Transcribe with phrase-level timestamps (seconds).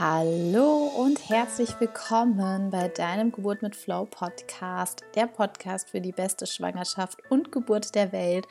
[0.00, 6.46] Hallo und herzlich willkommen bei deinem Geburt mit Flow Podcast, der Podcast für die beste
[6.46, 8.48] Schwangerschaft und Geburt der Welt.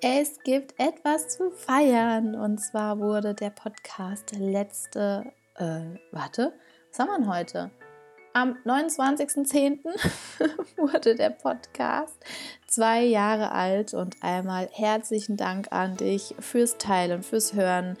[0.00, 5.80] Es gibt etwas zu feiern und zwar wurde der Podcast letzte, äh,
[6.12, 6.52] warte,
[6.90, 7.72] was haben wir heute?
[8.36, 9.78] Am 29.10.
[10.76, 12.18] wurde der Podcast
[12.66, 17.96] zwei Jahre alt und einmal herzlichen Dank an dich fürs Teilen, fürs Hören.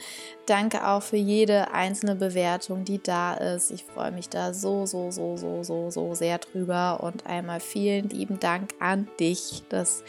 [0.46, 3.70] Danke auch für jede einzelne Bewertung, die da ist.
[3.70, 8.08] Ich freue mich da so, so, so, so, so, so sehr drüber und einmal vielen
[8.08, 9.62] lieben Dank an dich.
[9.68, 10.02] Das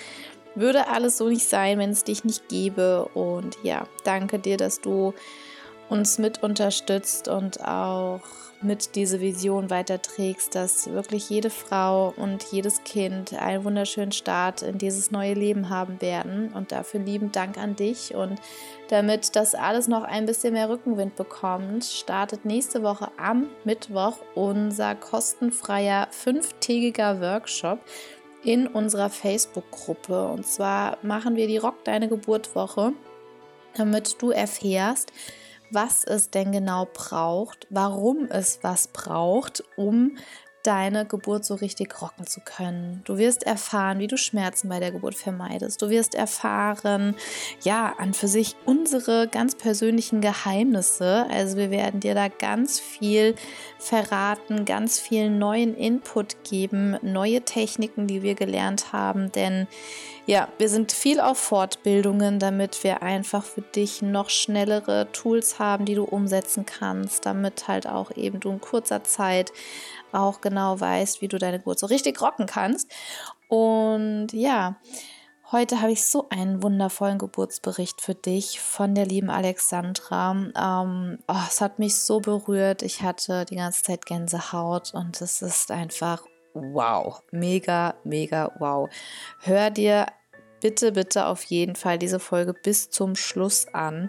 [0.55, 3.10] würde alles so nicht sein, wenn es dich nicht gäbe.
[3.14, 5.14] Und ja, danke dir, dass du
[5.88, 8.22] uns mit unterstützt und auch
[8.62, 14.77] mit diese Vision weiterträgst, dass wirklich jede Frau und jedes Kind einen wunderschönen Start in
[14.77, 16.52] dieses neue Leben haben werden.
[16.54, 18.16] Und dafür lieben Dank an dich.
[18.16, 18.40] Und
[18.90, 24.96] damit das alles noch ein bisschen mehr Rückenwind bekommt, startet nächste Woche am Mittwoch unser
[24.96, 27.80] kostenfreier fünftägiger Workshop
[28.43, 30.27] in unserer Facebook-Gruppe.
[30.27, 32.93] Und zwar machen wir die Rock Deine Geburtwoche,
[33.76, 35.12] damit du erfährst,
[35.71, 40.18] was es denn genau braucht, warum es was braucht, um
[40.66, 43.02] deine Geburt so richtig rocken zu können.
[43.05, 45.82] Du wirst erfahren, wie du Schmerzen bei der Geburt vermeidest.
[45.82, 47.16] Du wirst erfahren,
[47.62, 51.27] ja, an für sich unsere ganz persönlichen Geheimnisse.
[51.30, 53.36] Also wir werden dir da ganz viel
[53.77, 59.68] verraten, ganz viel neuen Input geben, neue Techniken, die wir gelernt haben, denn
[60.27, 65.85] ja, wir sind viel auf Fortbildungen, damit wir einfach für dich noch schnellere Tools haben,
[65.85, 69.53] die du umsetzen kannst, damit halt auch eben du in kurzer Zeit
[70.12, 72.91] auch genau weißt, wie du deine Geburt so richtig rocken kannst.
[73.50, 74.78] Und ja,
[75.51, 80.31] heute habe ich so einen wundervollen Geburtsbericht für dich von der lieben Alexandra.
[80.31, 82.81] Ähm, oh, es hat mich so berührt.
[82.81, 86.23] Ich hatte die ganze Zeit Gänsehaut und es ist einfach
[86.56, 88.90] wow, mega, mega wow.
[89.42, 90.08] Hör dir
[90.62, 94.08] bitte, bitte auf jeden Fall diese Folge bis zum Schluss an,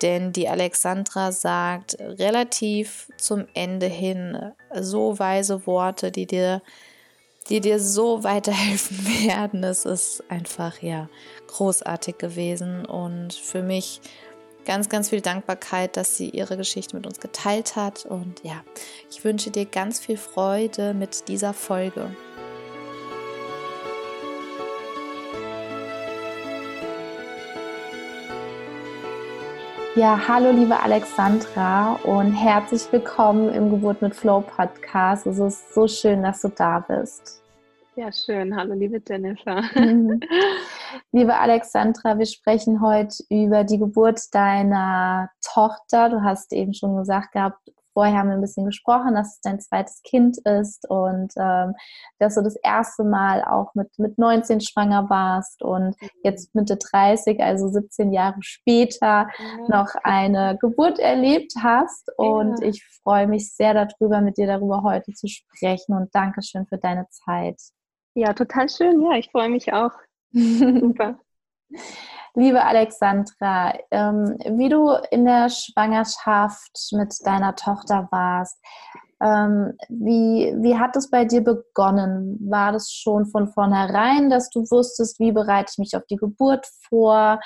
[0.00, 6.60] denn die Alexandra sagt relativ zum Ende hin so weise Worte, die dir,
[7.48, 9.62] die dir so weiterhelfen werden.
[9.62, 11.08] Es ist einfach ja
[11.46, 14.00] großartig gewesen und für mich
[14.64, 18.06] ganz, ganz viel Dankbarkeit, dass sie ihre Geschichte mit uns geteilt hat.
[18.06, 18.62] Und ja,
[19.10, 22.10] ich wünsche dir ganz viel Freude mit dieser Folge.
[29.94, 35.26] Ja, hallo liebe Alexandra und herzlich willkommen im Geburt mit Flow Podcast.
[35.26, 37.41] Es ist so schön, dass du da bist.
[37.94, 38.56] Ja, schön.
[38.56, 39.64] Hallo, liebe Jennifer.
[41.12, 46.08] liebe Alexandra, wir sprechen heute über die Geburt deiner Tochter.
[46.08, 47.58] Du hast eben schon gesagt gehabt,
[47.92, 51.74] vorher haben wir ein bisschen gesprochen, dass es dein zweites Kind ist und ähm,
[52.18, 56.08] dass du das erste Mal auch mit, mit 19 schwanger warst und mhm.
[56.22, 59.68] jetzt Mitte 30, also 17 Jahre später, ja.
[59.68, 62.10] noch eine Geburt erlebt hast.
[62.16, 62.68] Und ja.
[62.68, 67.06] ich freue mich sehr darüber, mit dir darüber heute zu sprechen und Dankeschön für deine
[67.10, 67.60] Zeit.
[68.14, 69.02] Ja, total schön.
[69.02, 69.92] Ja, ich freue mich auch.
[70.32, 71.18] Super.
[72.34, 78.58] Liebe Alexandra, ähm, wie du in der Schwangerschaft mit deiner Tochter warst,
[79.22, 82.38] ähm, wie, wie hat es bei dir begonnen?
[82.50, 86.66] War das schon von vornherein, dass du wusstest, wie bereite ich mich auf die Geburt
[86.88, 87.38] vor?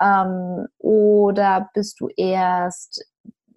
[0.00, 3.04] Ähm, oder bist du erst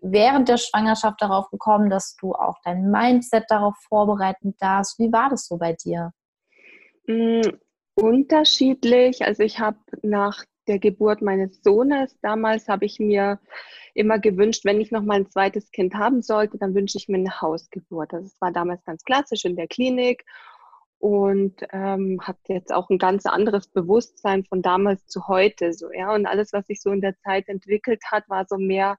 [0.02, 4.98] während der Schwangerschaft darauf gekommen, dass du auch dein Mindset darauf vorbereiten darfst?
[4.98, 6.12] Wie war das so bei dir?
[7.10, 7.42] Mm,
[7.96, 9.26] unterschiedlich.
[9.26, 13.40] Also ich habe nach der Geburt meines Sohnes damals habe ich mir
[13.96, 17.18] immer gewünscht, wenn ich noch mal ein zweites Kind haben sollte, dann wünsche ich mir
[17.18, 18.14] eine Hausgeburt.
[18.14, 20.24] Das war damals ganz klassisch in der Klinik
[21.00, 26.14] und ähm, hat jetzt auch ein ganz anderes Bewusstsein von damals zu heute so ja
[26.14, 28.98] und alles was sich so in der Zeit entwickelt hat war so mehr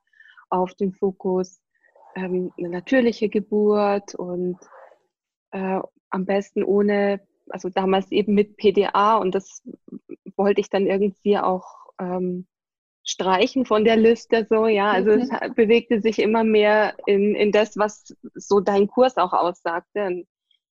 [0.49, 1.61] auf den Fokus
[2.17, 4.59] ähm, eine natürliche Geburt und
[5.53, 5.81] äh,
[6.11, 7.21] am besten ohne
[7.53, 9.63] also damals eben mit PDA und das
[10.37, 11.67] wollte ich dann irgendwie auch
[11.99, 12.47] ähm,
[13.05, 14.91] streichen von der Liste so, ja.
[14.91, 15.21] Also mhm.
[15.21, 20.07] es bewegte sich immer mehr in, in das, was so dein Kurs auch aussagte.
[20.07, 20.27] Und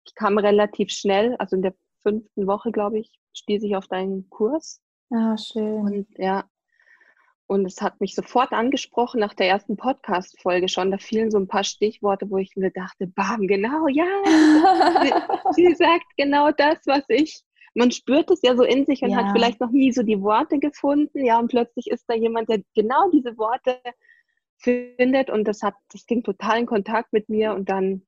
[0.06, 4.29] ich kam relativ schnell, also in der fünften Woche, glaube ich, stieß ich auf deinen
[4.29, 4.81] Kurs.
[5.12, 5.81] Ah, schön.
[5.81, 6.45] Und ja,
[7.51, 10.89] und es hat mich sofort angesprochen nach der ersten Podcast-Folge schon.
[10.89, 14.06] Da fielen so ein paar Stichworte, wo ich mir dachte, bam, genau, ja.
[15.51, 17.44] sie, sie, sagt genau das, was ich.
[17.74, 19.18] Man spürt es ja so in sich und ja.
[19.18, 21.25] hat vielleicht noch nie so die Worte gefunden.
[21.25, 23.81] Ja, und plötzlich ist da jemand, der genau diese Worte
[24.56, 28.07] findet und das hat, das ging total in Kontakt mit mir und dann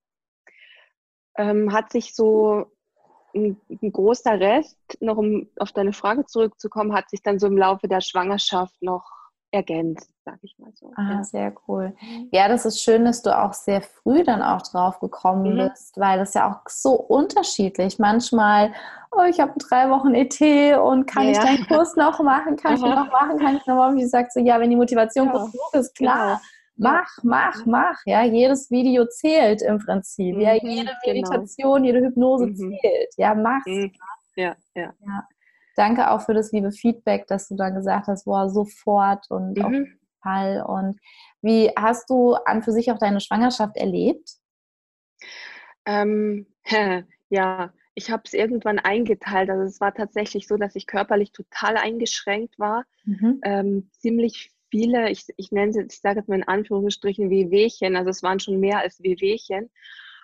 [1.36, 2.72] ähm, hat sich so
[3.36, 7.58] ein, ein, großer Rest, noch um auf deine Frage zurückzukommen, hat sich dann so im
[7.58, 9.23] Laufe der Schwangerschaft noch
[9.54, 10.92] ergänzt, sag ich mal so.
[10.96, 11.24] Ah, ja.
[11.24, 11.96] sehr cool.
[12.32, 15.70] Ja, das ist schön, dass du auch sehr früh dann auch drauf gekommen mhm.
[15.70, 18.00] bist, weil das ja auch so unterschiedlich.
[18.00, 18.74] Manchmal,
[19.12, 20.40] oh, ich habe drei Wochen ET
[20.80, 21.32] und kann ja.
[21.32, 22.56] ich deinen Kurs noch machen?
[22.56, 22.76] Kann Aha.
[22.76, 23.38] ich noch machen?
[23.40, 23.98] Kann ich noch machen?
[23.98, 25.34] Wie sagst du, ja, wenn die Motivation ja.
[25.34, 26.42] genug ist, klar.
[26.76, 26.92] Genau.
[26.92, 27.98] Mach, mach, mach.
[28.06, 30.36] Ja, jedes Video zählt im Prinzip.
[30.36, 30.92] Mhm, ja, jede genau.
[31.06, 31.86] Meditation, genau.
[31.86, 32.56] jede Hypnose mhm.
[32.56, 33.14] zählt.
[33.18, 33.68] Ja, mach's.
[33.68, 33.92] Mhm.
[34.36, 35.28] Ja, ja, ja.
[35.76, 39.66] Danke auch für das liebe Feedback, dass du dann gesagt hast, boah, sofort und mhm.
[39.66, 40.64] auf jeden Fall.
[40.66, 41.00] Und
[41.42, 44.38] wie hast du an für sich auch deine Schwangerschaft erlebt?
[45.86, 46.48] Ähm,
[47.30, 49.50] ja, ich habe es irgendwann eingeteilt.
[49.50, 52.86] Also es war tatsächlich so, dass ich körperlich total eingeschränkt war.
[53.06, 53.42] Mhm.
[53.44, 58.10] Ähm, ziemlich viele, ich, ich nenne es, ich sage jetzt mal in Anführungsstrichen Wehwehchen, also
[58.10, 59.70] es waren schon mehr als Wehwehchen.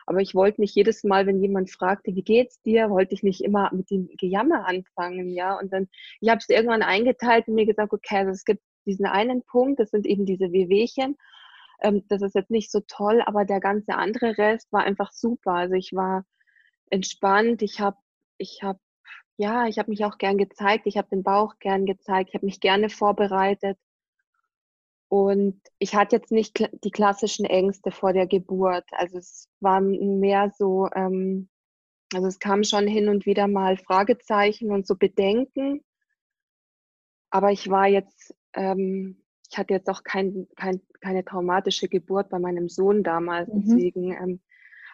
[0.10, 3.42] Aber ich wollte nicht jedes Mal, wenn jemand fragte, wie geht's dir, wollte ich nicht
[3.42, 5.56] immer mit dem Gejammer anfangen, ja.
[5.56, 5.88] Und dann,
[6.20, 9.80] ich habe es irgendwann eingeteilt und mir gesagt, okay, also es gibt diesen einen Punkt,
[9.80, 11.16] das sind eben diese Wehwehchen.
[11.84, 15.52] Ähm, das ist jetzt nicht so toll, aber der ganze andere Rest war einfach super.
[15.52, 16.26] Also ich war
[16.90, 17.98] entspannt, ich habe,
[18.40, 18.80] ich habe,
[19.38, 22.48] ja, ich habe mich auch gern gezeigt, ich habe den Bauch gern gezeigt, ich habe
[22.48, 23.78] mich gerne vorbereitet.
[25.10, 28.86] Und ich hatte jetzt nicht die klassischen Ängste vor der Geburt.
[28.92, 31.50] Also es war mehr so, ähm,
[32.14, 35.84] also es kam schon hin und wieder mal Fragezeichen und so Bedenken.
[37.32, 42.38] Aber ich war jetzt, ähm, ich hatte jetzt auch kein, kein, keine traumatische Geburt bei
[42.38, 43.50] meinem Sohn damals.
[43.52, 43.62] Mhm.
[43.62, 44.42] Deswegen, ähm,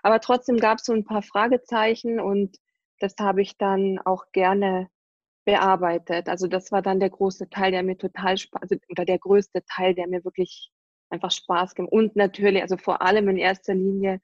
[0.01, 2.57] aber trotzdem gab es so ein paar Fragezeichen und
[2.99, 4.89] das habe ich dann auch gerne
[5.45, 6.27] bearbeitet.
[6.27, 9.63] Also das war dann der große Teil, der mir total Spaß, also, oder der größte
[9.65, 10.71] Teil, der mir wirklich
[11.09, 11.93] einfach Spaß gemacht.
[11.93, 14.21] Und natürlich, also vor allem in erster Linie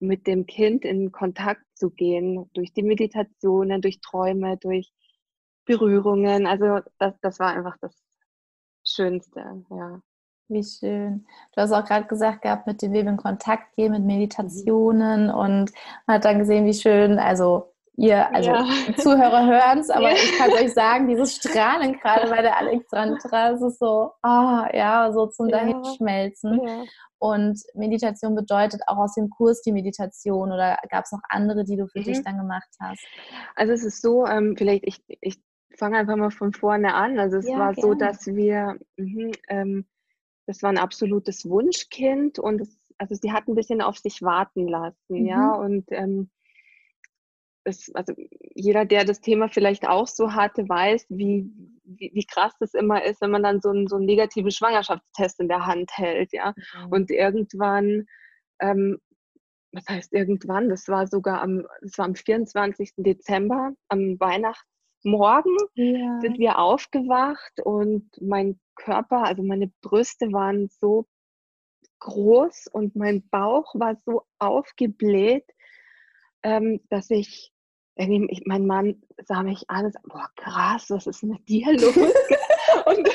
[0.00, 4.92] mit dem Kind in Kontakt zu gehen, durch die Meditationen, durch Träume, durch
[5.64, 6.46] Berührungen.
[6.46, 7.94] Also das, das war einfach das
[8.84, 10.00] Schönste, ja.
[10.48, 11.26] Wie schön.
[11.54, 15.34] Du hast auch gerade gesagt gehabt, mit dem Leben in Kontakt gehen, mit Meditationen mhm.
[15.34, 15.72] und
[16.06, 18.66] man hat dann gesehen, wie schön, also ihr, also ja.
[18.96, 20.16] Zuhörer hören es, aber ja.
[20.16, 24.76] ich kann euch sagen, dieses Strahlen gerade bei der Alexandra, es ist so, ah, oh,
[24.76, 25.58] ja, so zum ja.
[25.58, 26.60] Dahinschmelzen.
[27.18, 31.76] Und Meditation bedeutet auch aus dem Kurs die Meditation oder gab es noch andere, die
[31.76, 32.04] du für mhm.
[32.04, 33.02] dich dann gemacht hast?
[33.56, 35.40] Also es ist so, ähm, vielleicht, ich, ich
[35.78, 37.18] fange einfach mal von vorne an.
[37.18, 37.80] Also es war gerne.
[37.80, 39.86] so, dass wir, mh, ähm,
[40.46, 44.68] das war ein absolutes Wunschkind und es, also sie hat ein bisschen auf sich warten
[44.68, 45.26] lassen, mhm.
[45.26, 46.30] ja, und ähm,
[47.64, 48.14] es, also
[48.54, 51.50] jeder, der das Thema vielleicht auch so hatte, weiß, wie,
[51.84, 55.40] wie, wie, krass das immer ist, wenn man dann so einen, so einen negativen Schwangerschaftstest
[55.40, 56.54] in der Hand hält, ja.
[56.86, 56.92] Mhm.
[56.92, 58.06] Und irgendwann,
[58.60, 58.98] ähm,
[59.72, 60.68] was heißt irgendwann?
[60.68, 62.92] Das war sogar am, das war am 24.
[62.98, 66.20] Dezember, am Weihnachtsmorgen, ja.
[66.20, 71.06] sind wir aufgewacht und mein Körper, also meine Brüste waren so
[72.00, 75.46] groß und mein Bauch war so aufgebläht,
[76.42, 77.53] ähm, dass ich
[77.96, 81.96] irgendwie, mein Mann sah mich an und sagte, boah, krass, was ist mit dir los?
[82.86, 83.08] und,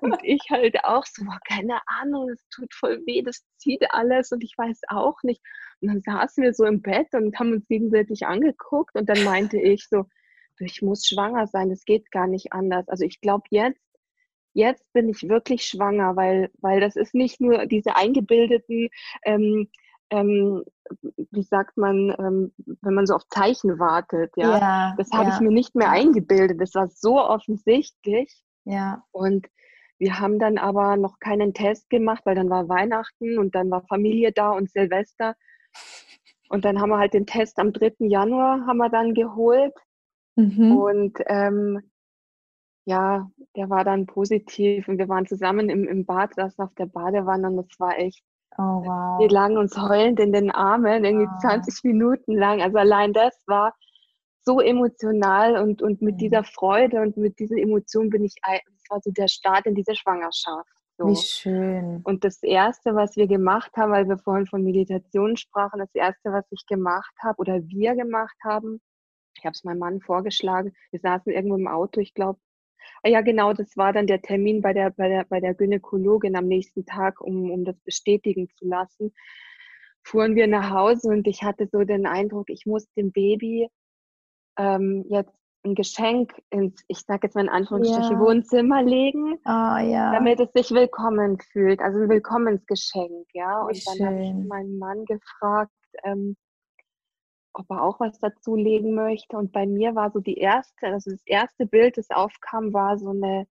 [0.00, 4.30] und ich halt auch so, boah, keine Ahnung, es tut voll weh, das zieht alles
[4.32, 5.42] und ich weiß auch nicht.
[5.80, 9.60] Und dann saßen wir so im Bett und haben uns gegenseitig angeguckt und dann meinte
[9.60, 10.04] ich so,
[10.58, 12.88] ich muss schwanger sein, das geht gar nicht anders.
[12.88, 13.80] Also ich glaube jetzt,
[14.54, 18.88] jetzt bin ich wirklich schwanger, weil, weil das ist nicht nur diese eingebildeten
[19.24, 19.68] ähm,
[20.12, 20.62] ähm,
[21.30, 22.52] wie sagt man, ähm,
[22.82, 24.58] wenn man so auf Zeichen wartet, ja.
[24.58, 25.34] ja das habe ja.
[25.34, 26.60] ich mir nicht mehr eingebildet.
[26.60, 28.44] Das war so offensichtlich.
[28.64, 29.02] Ja.
[29.10, 29.48] Und
[29.98, 33.82] wir haben dann aber noch keinen Test gemacht, weil dann war Weihnachten und dann war
[33.86, 35.34] Familie da und Silvester.
[36.50, 37.94] Und dann haben wir halt den Test am 3.
[38.00, 39.74] Januar haben wir dann geholt.
[40.36, 40.76] Mhm.
[40.76, 41.80] Und ähm,
[42.84, 46.86] ja, der war dann positiv und wir waren zusammen im, im Bad, saßen auf der
[46.86, 48.22] Badewanne und das war echt
[48.58, 49.20] Oh, wow.
[49.20, 51.40] Wir lagen uns heulend in den Armen, irgendwie wow.
[51.40, 52.60] 20 Minuten lang.
[52.60, 53.74] Also allein das war
[54.44, 56.18] so emotional und, und mit mhm.
[56.18, 59.94] dieser Freude und mit diesen Emotionen bin ich, das war so der Start in diese
[59.94, 60.68] Schwangerschaft.
[60.98, 61.06] So.
[61.06, 62.00] Wie schön.
[62.04, 66.32] Und das Erste, was wir gemacht haben, weil wir vorhin von Meditation sprachen, das Erste,
[66.32, 68.80] was ich gemacht habe oder wir gemacht haben,
[69.36, 72.51] ich habe es meinem Mann vorgeschlagen, wir saßen irgendwo im Auto, ich glaube, Ah
[73.04, 76.46] ja, genau, das war dann der Termin bei der, bei der, bei der Gynäkologin am
[76.46, 79.12] nächsten Tag, um, um das bestätigen zu lassen.
[80.04, 83.68] Fuhren wir nach Hause und ich hatte so den Eindruck, ich muss dem Baby
[84.58, 85.32] ähm, jetzt
[85.64, 88.20] ein Geschenk ins, ich sage jetzt mal in Anführungsstrichen, Ja.
[88.20, 90.12] Wohnzimmer legen, Ah ja.
[90.12, 91.80] damit es sich willkommen fühlt.
[91.80, 93.66] Also ein Willkommensgeschenk, ja.
[93.68, 95.70] Wie Und dann habe ich meinen Mann gefragt,
[96.02, 96.36] ähm,
[97.54, 99.36] ob er auch was dazu legen möchte.
[99.36, 103.10] Und bei mir war so die erste, also das erste Bild, das aufkam, war so
[103.10, 103.46] eine,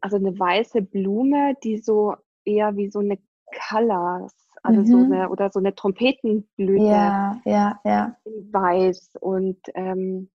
[0.00, 2.14] also eine weiße Blume, die so
[2.44, 3.18] eher wie so eine
[3.52, 5.12] Callas, also so Mhm.
[5.12, 8.16] eine, oder so eine Trompetenblüte Ja, ja, ja.
[8.24, 9.12] in weiß.
[9.20, 10.30] Und, ähm,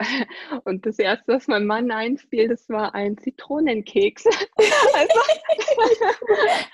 [0.64, 4.26] und das erste, was meinem Mann einfiel, das war ein Zitronenkeks.
[4.96, 5.20] also,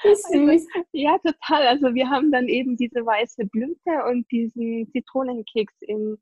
[0.49, 1.67] also, ja, total.
[1.69, 6.19] Also wir haben dann eben diese weiße Blüte und diesen Zitronenkeks in,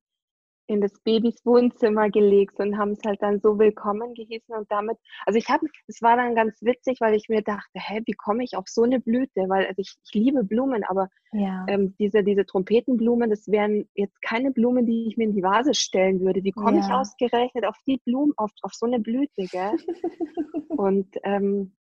[0.70, 4.96] in des Babys Wohnzimmer gelegt und haben es halt dann so willkommen gehießen und damit,
[5.26, 8.44] also ich habe, es war dann ganz witzig, weil ich mir dachte, hä, wie komme
[8.44, 9.48] ich auf so eine Blüte?
[9.48, 11.64] Weil also ich, ich liebe Blumen, aber Ja.
[11.68, 15.74] ähm, diese, diese Trompetenblumen, das wären jetzt keine Blumen, die ich mir in die Vase
[15.74, 16.44] stellen würde.
[16.44, 17.00] Wie komme ich Ja.
[17.00, 19.72] ausgerechnet auf die Blumen, auf, auf so eine Blüte, gell?
[20.68, 21.72] Und ähm,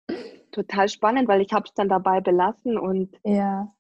[0.52, 3.72] total spannend, weil ich habe es dann dabei belassen und Ja.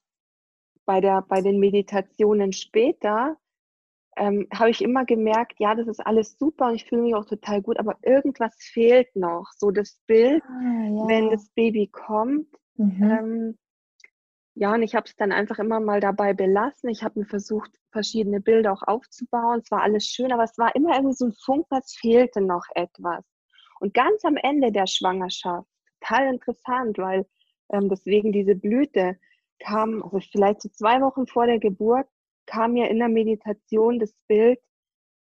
[0.85, 3.37] bei, der, bei den Meditationen später
[4.19, 7.25] ähm, habe ich immer gemerkt, ja, das ist alles super und ich fühle mich auch
[7.25, 9.47] total gut, aber irgendwas fehlt noch.
[9.57, 11.31] So das Bild, Ah, wenn ja.
[11.31, 12.47] das Baby kommt.
[12.75, 13.03] Mhm.
[13.03, 13.57] Ähm,
[14.55, 16.89] ja, und ich habe es dann einfach immer mal dabei belassen.
[16.89, 19.61] Ich habe mir versucht, verschiedene Bilder auch aufzubauen.
[19.63, 22.65] Es war alles schön, aber es war immer irgendwie so ein Funken, es fehlte noch
[22.75, 23.23] etwas.
[23.79, 25.67] Und ganz am Ende der Schwangerschaft,
[26.01, 27.25] total interessant, weil
[27.71, 29.17] ähm, deswegen diese Blüte
[29.59, 32.07] kam, also vielleicht so zwei Wochen vor der Geburt,
[32.49, 34.59] kam mir in der Meditation das Bild,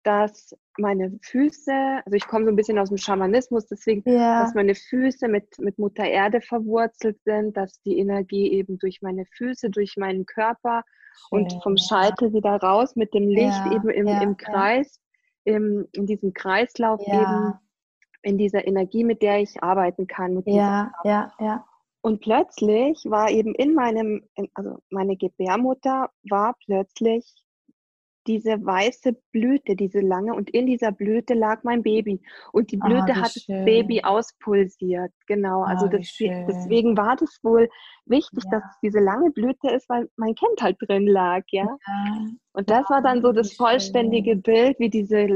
[0.03, 1.73] dass meine Füße,
[2.05, 4.41] also ich komme so ein bisschen aus dem Schamanismus, deswegen Ja.
[4.43, 9.25] dass meine Füße mit, mit Mutter Erde verwurzelt sind, dass die Energie eben durch meine
[9.25, 10.83] Füße, durch meinen Körper
[11.31, 11.83] und Schön, vom ja.
[11.87, 14.37] Scheitel wieder raus mit dem Licht Ja, eben im, im.
[14.37, 14.99] Kreis,
[15.43, 17.53] im, in diesem Kreislauf eben,
[18.21, 20.43] in dieser Energie, mit der ich arbeiten kann.
[20.45, 21.65] Ja, ja, ja.
[22.05, 27.23] Und plötzlich war eben in meinem, in- also meine Gebärmutter war plötzlich
[28.27, 32.19] diese weiße Blüte, diese lange, und in dieser Blüte lag mein Baby.
[32.53, 34.03] Und die Ah, Blüte wie hat das Baby schön.
[34.05, 35.11] auspulsiert.
[35.27, 35.61] Genau.
[35.63, 36.45] Also Ah, das, schön.
[36.47, 37.69] deswegen war das wohl
[38.05, 38.51] wichtig, Ja.
[38.59, 41.65] dass es diese lange Blüte ist, weil mein Kind halt drin lag, ja.
[41.87, 42.17] Ja.
[42.53, 44.41] Und das war dann so wie das vollständige schön.
[44.41, 45.27] Bild, wie diese,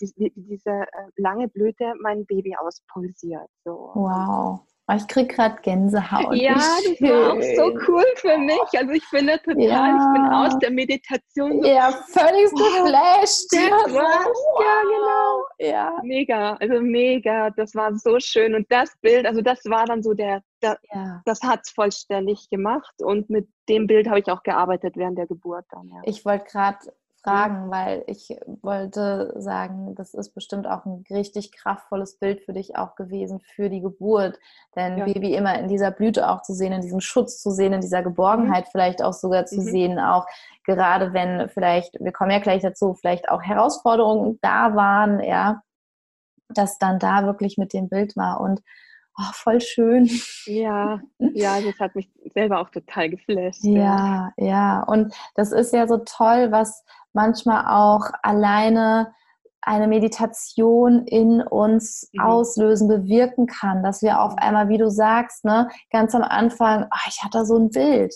[0.00, 3.48] diese äh, lange Blüte mein Baby auspulsiert.
[3.64, 3.90] So.
[3.94, 4.60] Wow.
[4.90, 6.34] Oh, Ich krieg gerade Gänsehaut.
[6.34, 8.58] Ja, das war auch so cool für mich.
[8.74, 10.46] Also ich bin da total, ich bin Ja.
[10.46, 13.46] aus der Meditation so, Ja, völlig Wow, geflasht.
[13.52, 14.38] das So, war's.
[14.60, 15.38] Ja, genau.
[15.40, 15.46] wow.
[15.58, 15.92] Ja.
[16.02, 18.54] mega, also mega, das war so schön.
[18.54, 21.20] Und das Bild, also das war dann so der, der ja.
[21.26, 22.94] das hat's vollständig gemacht.
[23.02, 26.00] Und mit dem Bild habe ich auch gearbeitet während der Geburt dann, ja.
[26.04, 26.78] Ich wollte gerade
[27.28, 32.76] fragen, weil ich wollte sagen, das ist bestimmt auch ein richtig kraftvolles Bild für dich
[32.76, 34.38] auch gewesen für die Geburt.
[34.76, 35.04] Denn Ja.
[35.04, 38.02] Baby immer in dieser Blüte auch zu sehen, in diesem Schutz zu sehen, in dieser
[38.02, 39.64] Geborgenheit vielleicht auch sogar zu Mhm.
[39.64, 40.26] sehen, auch
[40.64, 45.62] gerade wenn vielleicht, wir kommen ja gleich dazu, vielleicht auch Herausforderungen da waren, ja,
[46.48, 48.62] dass dann da wirklich mit dem Bild war und
[49.18, 50.08] oh, voll schön.
[50.46, 51.00] Ja,
[51.34, 53.64] ja, das hat mich selber auch total geflasht.
[53.64, 54.82] Ja, ja.
[54.84, 59.12] Und das ist ja so toll, was manchmal auch alleine
[59.60, 62.20] eine Meditation in uns Mhm.
[62.22, 66.98] auslösen, bewirken kann, dass wir auf einmal, wie du sagst, ne, ganz am Anfang, ah,
[67.08, 68.14] ich hatte so ein Bild.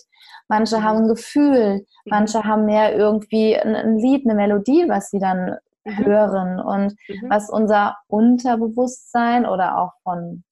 [0.49, 0.83] Manche Mhm.
[0.85, 1.85] haben ein Gefühl, Mhm.
[2.07, 6.05] manche haben mehr irgendwie ein, ein Lied, eine Melodie, was sie dann Mhm.
[6.07, 7.29] hören und Mhm.
[7.29, 10.45] was unser Unterbewusstsein oder auch von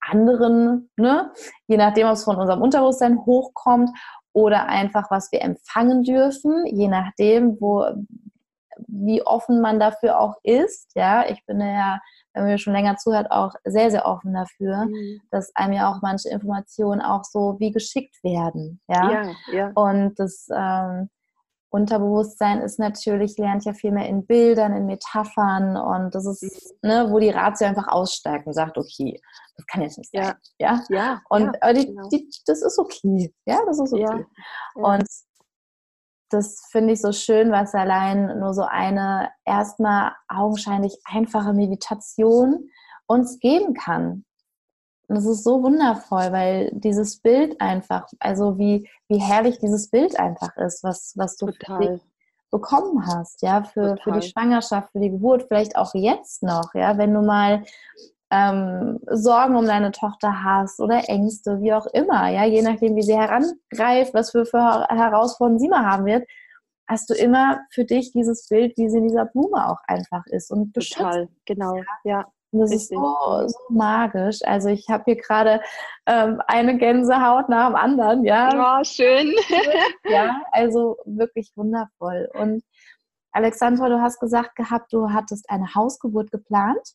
[0.00, 1.32] anderen, ne,
[1.66, 3.90] je nachdem, ob es von unserem Unterbewusstsein hochkommt
[4.32, 7.84] oder einfach, was wir empfangen dürfen, je nachdem, wo,
[8.86, 10.92] wie offen man dafür auch ist.
[10.94, 12.00] Ja, ich bin ja,
[12.32, 15.20] wenn man mir schon länger zuhört, auch sehr, sehr offen dafür, Mhm.
[15.30, 18.80] dass einem ja auch manche Informationen auch so wie geschickt werden.
[18.88, 19.70] Ja, Ja, ja.
[19.74, 21.10] und das ähm,
[21.70, 27.06] Unterbewusstsein ist natürlich, lernt ja viel mehr in Bildern, in Metaphern und das ist, ne,
[27.10, 29.20] wo die Ratio einfach aussteigt und sagt, okay,
[29.56, 30.34] das kann jetzt nicht sein.
[30.58, 30.84] Ja.
[30.88, 32.08] Ja, Und ja, aber die, genau.
[32.08, 33.32] die, das ist okay.
[33.46, 34.02] Ja, das ist okay.
[34.02, 34.24] Ja, ja.
[34.74, 35.06] Und
[36.30, 42.68] das finde ich so schön, was allein nur so eine erstmal augenscheinlich einfache Meditation
[43.06, 44.24] uns geben kann.
[45.10, 50.16] Und das ist so wundervoll, weil dieses Bild einfach, also wie, wie herrlich dieses Bild
[50.20, 51.46] einfach ist, was, was du
[52.52, 54.22] bekommen hast, ja, für, für die.
[54.22, 57.64] Schwangerschaft, für die Geburt, vielleicht auch jetzt noch, ja, wenn du mal
[58.30, 63.02] ähm, Sorgen um deine Tochter hast oder Ängste, wie auch immer, ja, je nachdem, wie
[63.02, 66.24] sie herangreift, was für, für Herausforderungen sie mal haben wird.
[66.86, 70.52] hast du immer für dich dieses Bild, wie sie in dieser Blume auch einfach ist
[70.52, 70.98] und beschützt.
[70.98, 72.26] Total, genau, ja.
[72.52, 72.96] Und das Richtig.
[72.96, 74.40] ist so, so magisch.
[74.44, 75.60] Also ich habe hier gerade
[76.06, 78.80] ähm, eine Gänsehaut nach dem anderen, ja.
[78.80, 79.32] Oh, schön.
[80.04, 82.28] ja, also wirklich wundervoll.
[82.34, 82.64] Und
[83.32, 86.94] Alexandra, du hast gesagt gehabt, du hattest eine Hausgeburt geplant.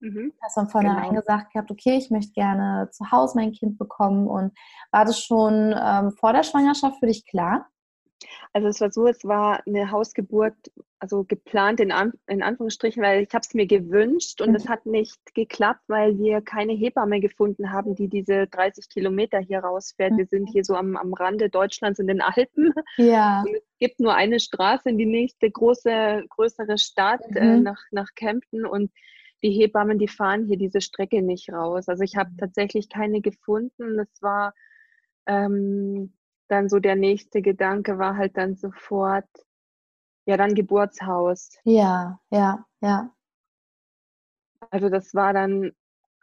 [0.00, 0.32] Mhm.
[0.42, 1.20] Hast von vornherein genau.
[1.20, 4.26] gesagt gehabt, okay, ich möchte gerne zu Hause mein Kind bekommen.
[4.26, 4.52] Und
[4.90, 7.66] war das schon ähm, vor der Schwangerschaft für dich klar?
[8.52, 10.54] Also es war so, es war eine Hausgeburt,
[10.98, 14.68] also geplant in, An in Anführungsstrichen, weil ich habe es mir gewünscht und es mhm.
[14.68, 20.12] hat nicht geklappt, weil wir keine Hebamme gefunden haben, die diese 30 Kilometer hier rausfährt.
[20.12, 20.18] Mhm.
[20.18, 22.72] Wir sind hier so am, am Rande Deutschlands in den Alpen.
[22.96, 23.42] Ja.
[23.46, 27.56] Und es gibt nur eine Straße in die nächste große, größere Stadt äh, mhm.
[27.56, 28.90] äh, nach, nach Kempten und
[29.42, 31.88] die Hebammen, die fahren hier diese Strecke nicht raus.
[31.88, 32.38] Also ich habe mhm.
[32.38, 33.98] tatsächlich keine gefunden.
[33.98, 34.54] Es war
[35.26, 36.14] ähm,
[36.48, 39.28] dann so der nächste Gedanke war halt dann sofort,
[40.26, 41.58] ja, dann Geburtshaus.
[41.64, 43.10] Ja, ja, ja.
[44.70, 45.72] Also das war dann,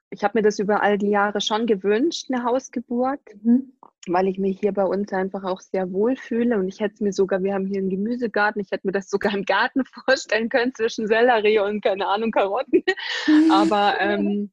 [0.09, 3.73] ich habe mir das über all die Jahre schon gewünscht, eine Hausgeburt, mhm.
[4.07, 7.01] weil ich mich hier bei uns einfach auch sehr wohl fühle und ich hätte es
[7.01, 10.49] mir sogar, wir haben hier einen Gemüsegarten, ich hätte mir das sogar im Garten vorstellen
[10.49, 12.83] können zwischen Sellerie und keine Ahnung, Karotten.
[13.51, 14.51] Aber ähm,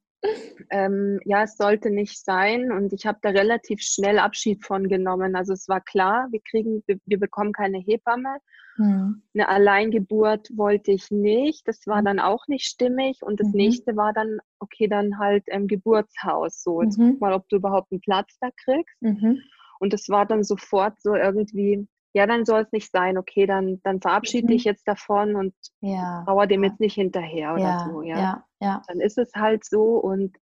[0.71, 5.37] ähm, ja, es sollte nicht sein und ich habe da relativ schnell Abschied von genommen.
[5.37, 8.39] Also es war klar, wir kriegen, wir, wir bekommen keine Hebamme.
[8.77, 9.23] Mhm.
[9.35, 11.67] Eine Alleingeburt wollte ich nicht.
[11.67, 12.05] Das war hm.
[12.05, 13.23] dann auch nicht stimmig.
[13.23, 13.57] Und das mhm.
[13.57, 16.63] nächste war dann, okay, dann halt im Geburtshaus.
[16.63, 17.13] So, jetzt mhm.
[17.13, 18.95] guck mal, ob du überhaupt einen Platz da kriegst.
[19.01, 19.41] Mhm.
[19.81, 23.81] Und das war dann sofort so irgendwie, ja, dann soll es nicht sein, okay, dann,
[23.83, 24.50] dann verabschiede mhm.
[24.50, 26.23] dich jetzt davon und ja.
[26.25, 27.88] trauer dem jetzt nicht hinterher oder ja.
[27.91, 28.19] so, ja?
[28.19, 28.45] ja.
[28.61, 30.37] Ja, Dann ist es halt so und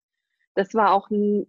[0.54, 1.46] das war auch ein,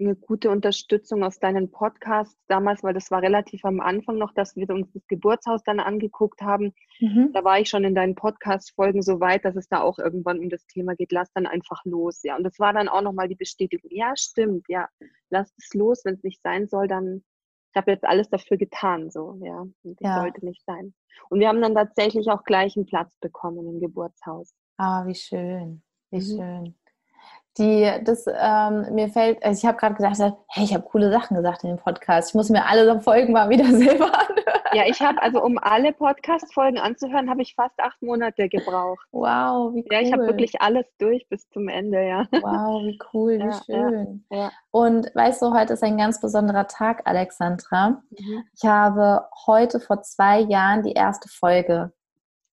[0.00, 4.56] eine gute Unterstützung aus deinen Podcasts damals, weil das war relativ am Anfang noch, dass
[4.56, 6.74] wir uns das Geburtshaus dann angeguckt haben.
[6.98, 7.30] Mhm.
[7.32, 10.50] Da war ich schon in deinen Podcast-Folgen so weit, dass es da auch irgendwann um
[10.50, 12.36] das Thema geht, lass dann einfach los, ja.
[12.36, 14.88] Und das war dann auch nochmal die Bestätigung, ja, stimmt, ja,
[15.30, 17.22] lass es los, wenn es nicht sein soll, dann
[17.72, 19.60] ich habe jetzt alles dafür getan, so, ja.
[19.60, 20.20] Und das ja.
[20.20, 20.94] sollte nicht sein.
[21.30, 24.54] Und wir haben dann tatsächlich auch gleich einen Platz bekommen im Geburtshaus.
[24.76, 26.36] Ah, wie schön, wie mhm.
[26.36, 26.74] schön
[27.58, 31.36] die das ähm, mir fällt, also ich habe gerade gedacht, hey, ich habe coole Sachen
[31.36, 32.30] gesagt in dem Podcast.
[32.30, 34.61] Ich muss mir alle Folgen mal wieder selber anhören.
[34.74, 39.06] Ja, ich habe also um alle Podcast-Folgen anzuhören, habe ich fast acht Monate gebraucht.
[39.12, 39.86] Wow, wie cool.
[39.90, 42.26] Ja, ich habe wirklich alles durch bis zum Ende, ja.
[42.32, 44.24] Wow, wie cool, wie ja, schön.
[44.30, 44.52] Ja, ja.
[44.70, 48.02] Und weißt du, heute ist ein ganz besonderer Tag, Alexandra.
[48.10, 48.44] Mhm.
[48.56, 51.92] Ich habe heute vor zwei Jahren die erste Folge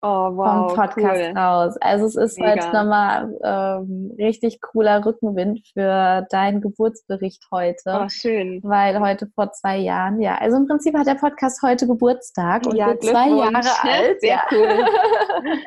[0.01, 1.37] oh, wow, vom Podcast cool.
[1.37, 1.75] raus.
[1.81, 2.51] Also es ist Mega.
[2.51, 8.01] heute nochmal ähm, richtig cooler Rückenwind für deinen Geburtsbericht heute.
[8.03, 8.61] Oh, schön.
[8.63, 12.75] Weil heute vor zwei Jahren, ja, also im Prinzip hat der Podcast heute Geburtstag und
[12.75, 14.21] ja, wird zwei Jahre alt.
[14.21, 14.43] Sehr ja.
[14.51, 14.85] cool.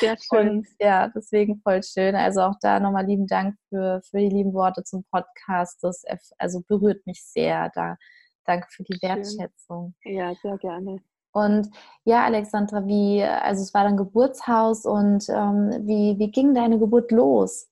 [0.00, 0.48] Sehr schön.
[0.48, 2.14] Und ja, deswegen voll schön.
[2.14, 5.78] Also auch da nochmal lieben Dank für, für die lieben Worte zum Podcast.
[5.82, 6.02] Das
[6.38, 7.70] also berührt mich sehr.
[7.74, 7.96] Da
[8.44, 9.94] danke für die Wertschätzung.
[10.04, 10.98] Ja, sehr gerne.
[11.32, 11.70] Und
[12.04, 17.10] ja, Alexandra, wie, also es war dein Geburtshaus und ähm, wie, wie ging deine Geburt
[17.10, 17.70] los?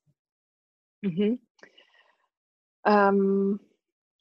[1.03, 1.41] Mhm.
[2.85, 3.61] Ähm,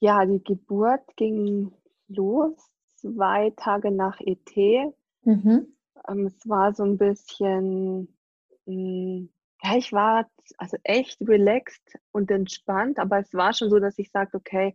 [0.00, 1.72] ja, die Geburt ging
[2.08, 4.56] los zwei Tage nach ET.
[5.22, 5.74] Mhm.
[6.08, 8.08] Ähm, es war so ein bisschen,
[8.66, 9.30] mh, hm,
[9.62, 14.10] ja, ich war also echt relaxed und entspannt, aber es war schon so, dass ich
[14.10, 14.74] sagte, okay,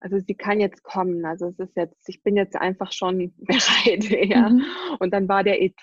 [0.00, 1.24] also sie kann jetzt kommen.
[1.24, 4.04] Also es ist jetzt, ich bin jetzt einfach schon bereit.
[4.28, 4.50] Ja.
[4.50, 4.62] Mhm.
[4.98, 5.74] Und dann war der ET,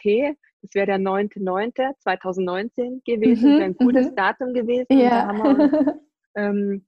[0.61, 3.61] das wäre der 9.9.2019 gewesen, mhm.
[3.61, 4.15] ein gutes mhm.
[4.15, 4.85] Datum gewesen.
[4.89, 5.33] Ja.
[5.33, 5.95] Da
[6.35, 6.85] ähm,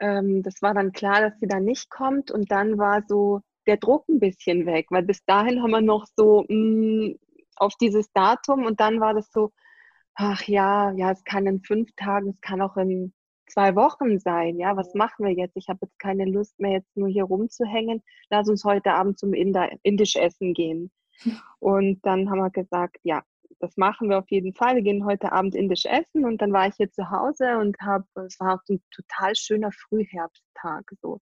[0.00, 2.30] ähm, das war dann klar, dass sie da nicht kommt.
[2.30, 6.06] Und dann war so der Druck ein bisschen weg, weil bis dahin haben wir noch
[6.16, 7.18] so mh, mm,
[7.56, 9.52] auf dieses Datum und dann war das so,
[10.14, 13.12] ach ja, ja, es kann in fünf Tagen, es kann auch in
[13.52, 14.58] zwei Wochen sein.
[14.58, 15.56] Ja, was machen wir jetzt?
[15.56, 18.02] Ich habe jetzt keine Lust mehr, jetzt nur hier rumzuhängen.
[18.30, 20.90] Lass uns heute Abend zum Inder, Indisch essen gehen.
[21.60, 23.22] Und dann haben wir gesagt, ja,
[23.60, 24.76] das machen wir auf jeden Fall.
[24.76, 26.24] Wir gehen heute Abend indisch essen.
[26.24, 29.70] Und dann war ich hier zu Hause und habe, es war auch ein total schöner
[29.70, 30.90] Frühherbsttag.
[31.00, 31.20] So.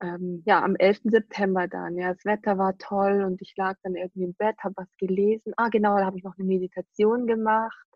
[0.00, 1.00] Ähm, ja, am 11.
[1.04, 1.96] September dann.
[1.96, 5.52] Ja, das Wetter war toll und ich lag dann irgendwie im Bett, habe was gelesen.
[5.56, 7.86] Ah, genau, da habe ich noch eine Meditation gemacht.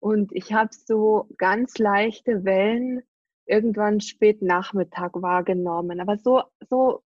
[0.00, 3.02] Und ich habe so ganz leichte Wellen
[3.46, 6.00] irgendwann spät Nachmittag wahrgenommen.
[6.00, 7.02] Aber so, so,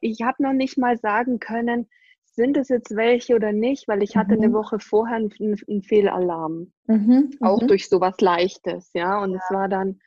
[0.00, 1.88] ich habe noch nicht mal sagen können,
[2.24, 4.42] sind es jetzt welche oder nicht, weil ich hatte mhm.
[4.42, 5.30] eine Woche vorher einen,
[5.68, 6.72] einen Fehlalarm.
[6.86, 7.30] Mhm.
[7.40, 7.68] Auch mhm.
[7.68, 9.22] durch sowas Leichtes, ja.
[9.22, 9.36] Und ja.
[9.38, 10.00] es war dann,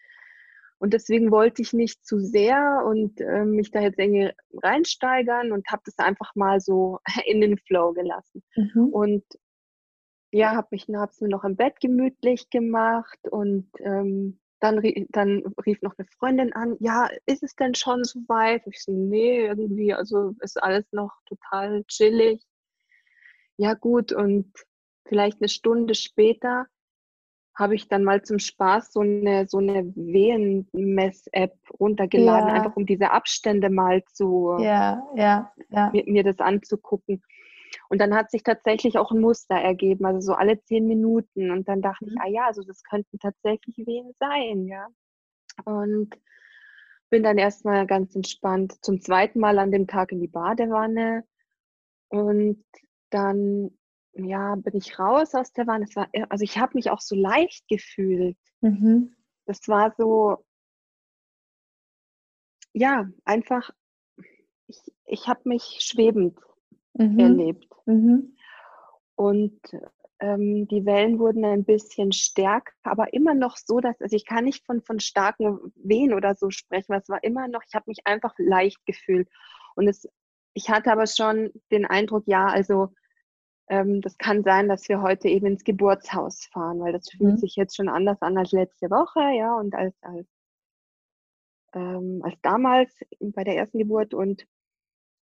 [0.79, 5.67] Und deswegen wollte ich nicht zu sehr und äh, mich da jetzt irgendwie reinsteigern und
[5.69, 8.43] habe das einfach mal so in den Flow gelassen.
[8.55, 8.87] Mhm.
[8.87, 9.23] Und
[10.31, 15.81] ja, habe mich hab's mir noch im Bett gemütlich gemacht und ähm, dann, dann rief
[15.81, 18.63] noch eine Freundin an, ja, ist es denn schon so weit?
[18.65, 22.41] Ich so, nee, irgendwie, also ist alles noch total chillig.
[23.57, 24.51] Ja gut, und
[25.05, 26.65] vielleicht eine Stunde später
[27.57, 32.55] habe ich dann mal zum Spaß so eine, so eine Wehenmess-App runtergeladen, ja.
[32.55, 35.89] einfach um diese Abstände mal zu ja, ja, ja.
[35.91, 37.23] Mir, mir, das anzugucken.
[37.89, 41.51] Und dann hat sich tatsächlich auch ein Muster ergeben, also so alle zehn Minuten.
[41.51, 42.11] Und dann dachte mhm.
[42.11, 44.87] ich, ah ja, also das könnten tatsächlich Wehen sein, ja.
[45.65, 46.19] Und
[47.09, 51.23] bin dann erstmal ganz entspannt zum zweiten Mal an dem Tag in die Badewanne.
[52.09, 52.63] Und
[53.09, 53.71] dann,
[54.13, 55.85] ja, bin ich raus aus der Wanne.
[55.85, 58.37] Es war, also ich habe mich auch so leicht gefühlt.
[58.61, 59.15] Mhm.
[59.45, 60.45] Das war so,
[62.73, 63.71] ja, einfach,
[64.67, 66.37] ich, ich habe mich schwebend
[66.97, 67.19] mhm.
[67.19, 67.67] erlebt.
[67.85, 68.35] Mhm.
[69.15, 69.59] Und
[70.19, 74.45] ähm, die Wellen wurden ein bisschen stärker, aber immer noch so, dass, also ich kann
[74.45, 78.05] nicht von, von starken Wehen oder so sprechen, es war immer noch, ich habe mich
[78.05, 79.29] einfach leicht gefühlt.
[79.75, 80.07] Und es,
[80.53, 82.89] ich hatte aber schon den Eindruck, ja, also
[83.69, 87.37] ähm, das kann sein, dass wir heute eben ins Geburtshaus fahren, weil das fühlt mhm.
[87.37, 90.27] sich jetzt schon anders an als letzte Woche, ja, und als, als,
[91.73, 94.13] ähm, als damals bei der ersten Geburt.
[94.13, 94.47] Und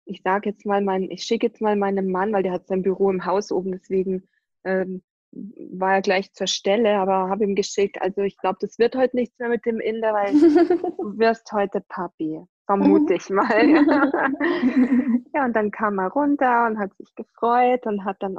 [0.06, 2.82] ich sage jetzt mal, mein, ich schicke jetzt mal meinem Mann, weil der hat sein
[2.82, 4.28] Büro im Haus oben, deswegen
[4.64, 8.96] ähm, war er gleich zur Stelle, aber habe ihm geschickt, also ich glaube, das wird
[8.96, 10.32] heute nichts mehr mit dem Inder, weil
[10.96, 13.48] du wirst heute Papi, vermute ich mal.
[15.34, 18.38] ja, und dann kam er runter und hat sich gefreut und hat dann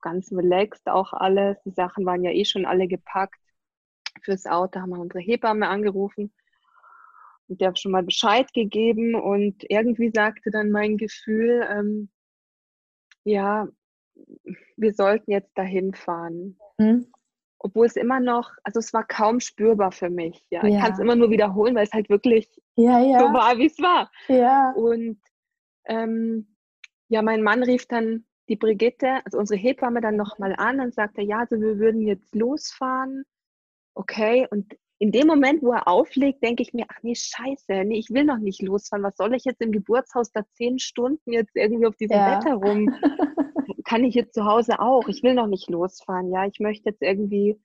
[0.00, 1.56] ganz relaxed auch alles.
[1.64, 3.40] Die Sachen waren ja eh schon alle gepackt
[4.22, 6.32] fürs Auto, haben wir unsere Hebamme angerufen
[7.48, 12.08] der hat schon mal Bescheid gegeben und irgendwie sagte dann mein Gefühl, ähm,
[13.24, 13.68] ja,
[14.76, 16.58] wir sollten jetzt dahin fahren.
[16.78, 17.06] Mhm.
[17.58, 20.44] Obwohl es immer noch, also es war kaum spürbar für mich.
[20.50, 20.66] Ja.
[20.66, 20.74] ja.
[20.74, 23.18] Ich kann es immer nur wiederholen, weil es halt wirklich ja, ja.
[23.18, 24.10] so war, wie es war.
[24.28, 24.72] Ja.
[24.72, 25.18] Und
[25.86, 26.54] ähm,
[27.08, 31.22] ja, mein Mann rief dann die Brigitte, also unsere Hebamme, dann nochmal an und sagte,
[31.22, 33.24] ja, also wir würden jetzt losfahren.
[33.94, 37.98] Okay, und in dem Moment, wo er auflegt, denke ich mir, ach nee, scheiße, nee,
[37.98, 39.04] ich will noch nicht losfahren.
[39.04, 42.38] Was soll ich jetzt im Geburtshaus da zehn Stunden jetzt irgendwie auf diesem ja.
[42.38, 42.94] Bett herum?
[43.84, 45.08] Kann ich jetzt zu Hause auch?
[45.08, 46.46] Ich will noch nicht losfahren, ja.
[46.46, 47.60] Ich möchte jetzt irgendwie.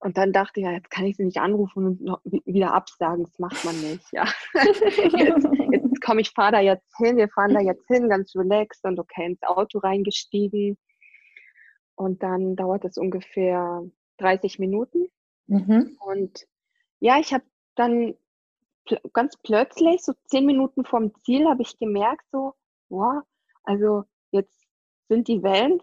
[0.00, 3.24] Und dann dachte ich, ja, jetzt kann ich sie nicht anrufen und noch wieder absagen.
[3.24, 4.26] Das macht man nicht, ja.
[4.54, 8.84] jetzt, jetzt komme ich, fahre da jetzt hin, wir fahren da jetzt hin, ganz relaxed
[8.84, 10.76] und okay, ins Auto reingestiegen.
[11.96, 13.82] Und dann dauert es ungefähr
[14.18, 15.08] 30 Minuten
[15.48, 15.98] Mhm.
[16.00, 16.46] Und
[17.00, 18.14] ja, ich habe dann
[18.86, 22.54] pl ganz plötzlich, so zehn Minuten vorm Ziel, habe ich gemerkt, so,
[22.88, 23.22] wow,
[23.64, 24.66] also jetzt
[25.08, 25.80] sind die Wellen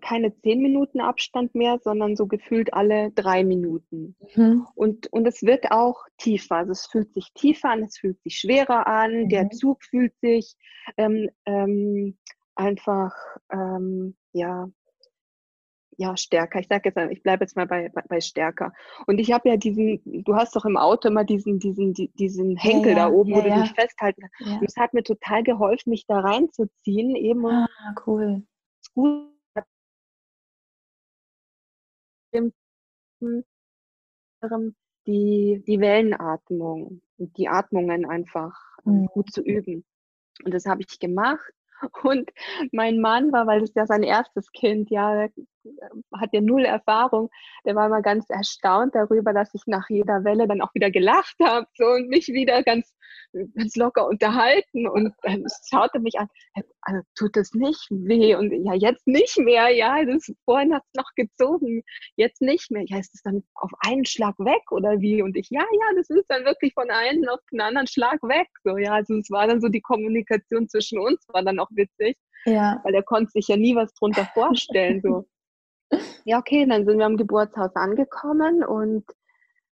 [0.00, 4.14] keine zehn Minuten Abstand mehr, sondern so gefühlt alle drei Minuten.
[4.34, 4.66] Mhm.
[4.74, 6.56] Und, und es wird auch tiefer.
[6.56, 9.28] Also es fühlt sich tiefer an, es fühlt sich schwerer an, mhm.
[9.28, 10.54] der Zug fühlt sich
[10.96, 12.18] ähm, ähm,
[12.54, 13.14] einfach
[13.50, 14.68] ähm, ja
[15.96, 16.60] ja, stärker.
[16.60, 18.72] Ich sage jetzt, ich bleibe jetzt mal bei, bei, bei stärker.
[19.06, 22.92] Und ich habe ja diesen, du hast doch im Auto immer diesen, diesen, diesen Henkel
[22.92, 24.60] ja, ja, da oben, ja, wo du dich festhalten kannst.
[24.60, 27.16] Und es hat mir total geholfen, mich da reinzuziehen.
[27.16, 27.66] Eben ah,
[28.06, 28.42] cool.
[28.94, 29.30] Gut.
[35.06, 38.54] Die, die Wellenatmung und die Atmungen einfach
[38.84, 39.06] mhm.
[39.06, 39.84] gut zu üben.
[40.44, 41.52] Und das habe ich gemacht.
[42.02, 42.30] Und
[42.72, 45.28] mein Mann war, weil das ja sein erstes Kind, ja,
[46.18, 47.30] hat ja null Erfahrung,
[47.64, 51.36] der war immer ganz erstaunt darüber, dass ich nach jeder Welle dann auch wieder gelacht
[51.42, 52.94] habe so, und mich wieder ganz,
[53.54, 56.28] ganz locker unterhalten und äh, schaute mich an,
[56.82, 60.94] also, tut das nicht weh und ja, jetzt nicht mehr, ja, das, vorhin hat es
[60.94, 61.82] noch gezogen,
[62.16, 65.22] jetzt nicht mehr, ja, ist es dann auf einen Schlag weg oder wie?
[65.22, 68.48] Und ich, ja, ja, das ist dann wirklich von einem auf den anderen Schlag weg,
[68.62, 72.16] so, ja, also es war dann so die Kommunikation zwischen uns, war dann auch witzig.
[72.46, 72.80] Ja.
[72.84, 75.00] Weil er konnte sich ja nie was drunter vorstellen.
[75.02, 75.26] So.
[76.24, 79.04] Ja, okay, dann sind wir am Geburtshaus angekommen und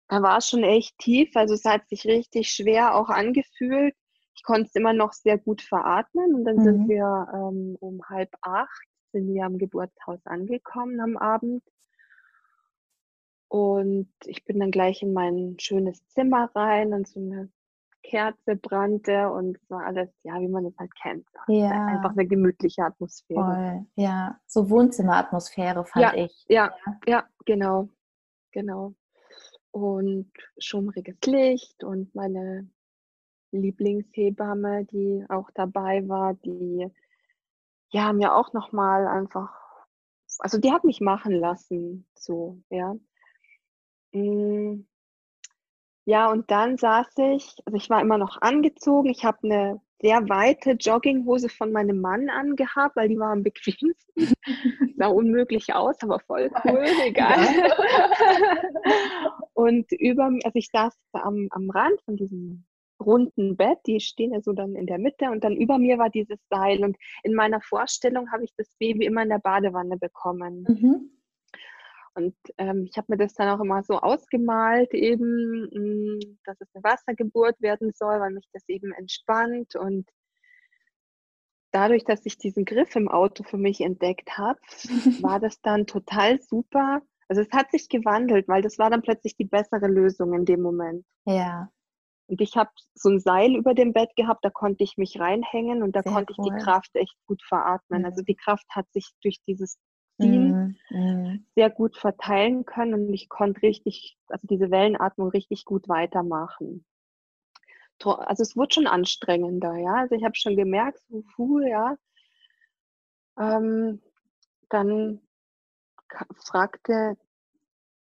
[0.08, 1.34] da war es schon echt tief.
[1.34, 3.94] Also es hat sich richtig schwer auch angefühlt.
[4.34, 6.62] Ich konnte es immer noch sehr gut veratmen und dann mhm.
[6.62, 11.62] sind wir ähm, um halb acht sind wir am Geburtshaus angekommen am Abend.
[13.48, 17.50] Und ich bin dann gleich in mein schönes Zimmer rein und so eine
[18.12, 21.26] Kerze brannte und es war alles, ja, wie man es halt kennt.
[21.48, 21.86] Ja.
[21.86, 23.40] Einfach eine gemütliche Atmosphäre.
[23.40, 23.86] Voll.
[23.96, 26.44] Ja, so Wohnzimmeratmosphäre fand ja, ich.
[26.46, 27.88] Ja, ja, ja, genau,
[28.50, 28.94] genau.
[29.70, 32.68] und schummriges Licht und meine
[33.52, 36.86] Lieblingshebamme, die auch dabei war, die
[37.92, 39.62] ja mir auch noch mal einfach
[40.38, 42.96] also die hat mich machen lassen, so, ja.
[44.12, 44.86] Hm.
[46.04, 49.10] Ja, und dann saß ich also ich war immer noch angezogen.
[49.10, 54.16] Ich habe eine sehr weite Jogginghose von meinem Mann angehabt, weil die war am bequemsten.
[54.96, 57.38] Sah unmöglich aus, aber voll cool, egal.
[59.54, 62.64] und über also ich saß am am Rand von diesem
[63.02, 66.10] runden Bett, die stehen ja so dann in der Mitte und dann über mir war
[66.10, 70.64] dieses Seil und in meiner Vorstellung habe ich das Baby immer in der Badewanne bekommen.
[70.68, 71.10] Mhm.
[72.14, 76.60] Und ähm, ich habe mir das dann auch immer so ausgemalt, eben, mh, hm, dass
[76.60, 79.74] es eine Wassergeburt werden soll, weil mich das eben entspannt.
[79.76, 80.08] Und
[81.70, 84.60] dadurch, dass ich diesen Griff im Auto für mich entdeckt habe,
[85.22, 87.02] war das dann total super.
[87.28, 90.60] Also es hat sich gewandelt, weil das war dann plötzlich die bessere Lösung in dem
[90.60, 91.06] Moment.
[91.24, 91.70] Ja.
[92.26, 95.82] Und ich habe so ein Seil über dem Bett gehabt, da konnte ich mich reinhängen
[95.82, 96.46] und da Sehr konnte cool.
[96.46, 98.00] ich die Kraft echt gut veratmen.
[98.00, 98.06] Mhm.
[98.06, 99.78] Also die Kraft hat sich durch dieses
[100.20, 100.98] Ziehen mhm.
[100.98, 101.46] mhm.
[101.54, 106.84] sehr gut verteilen können und ich konnte richtig, also diese Wellenatmung richtig gut weitermachen.
[108.04, 109.94] Also es wurde schon anstrengender, ja.
[109.94, 111.96] Also ich habe schon gemerkt, so, puh, ja.
[113.38, 114.02] Ähm,
[114.68, 115.20] dann
[116.34, 117.16] fragte,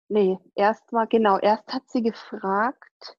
[0.09, 3.19] nee, erst war, genau, erst hat sie gefragt,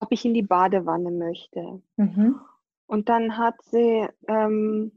[0.00, 1.82] ob ich in die Badewanne möchte.
[1.96, 2.40] Mhm.
[2.86, 4.92] Und dann hat sie, ähm,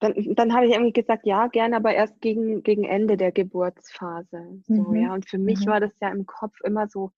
[0.00, 4.60] dann, dann habe ich irgendwie gesagt, ja, gerne, aber erst gegen, gegen Ende der Geburtsphase.
[4.66, 4.96] So, mhm.
[4.96, 5.14] ja.
[5.14, 5.70] Und für mich mhm.
[5.70, 7.10] war das ja im Kopf immer so,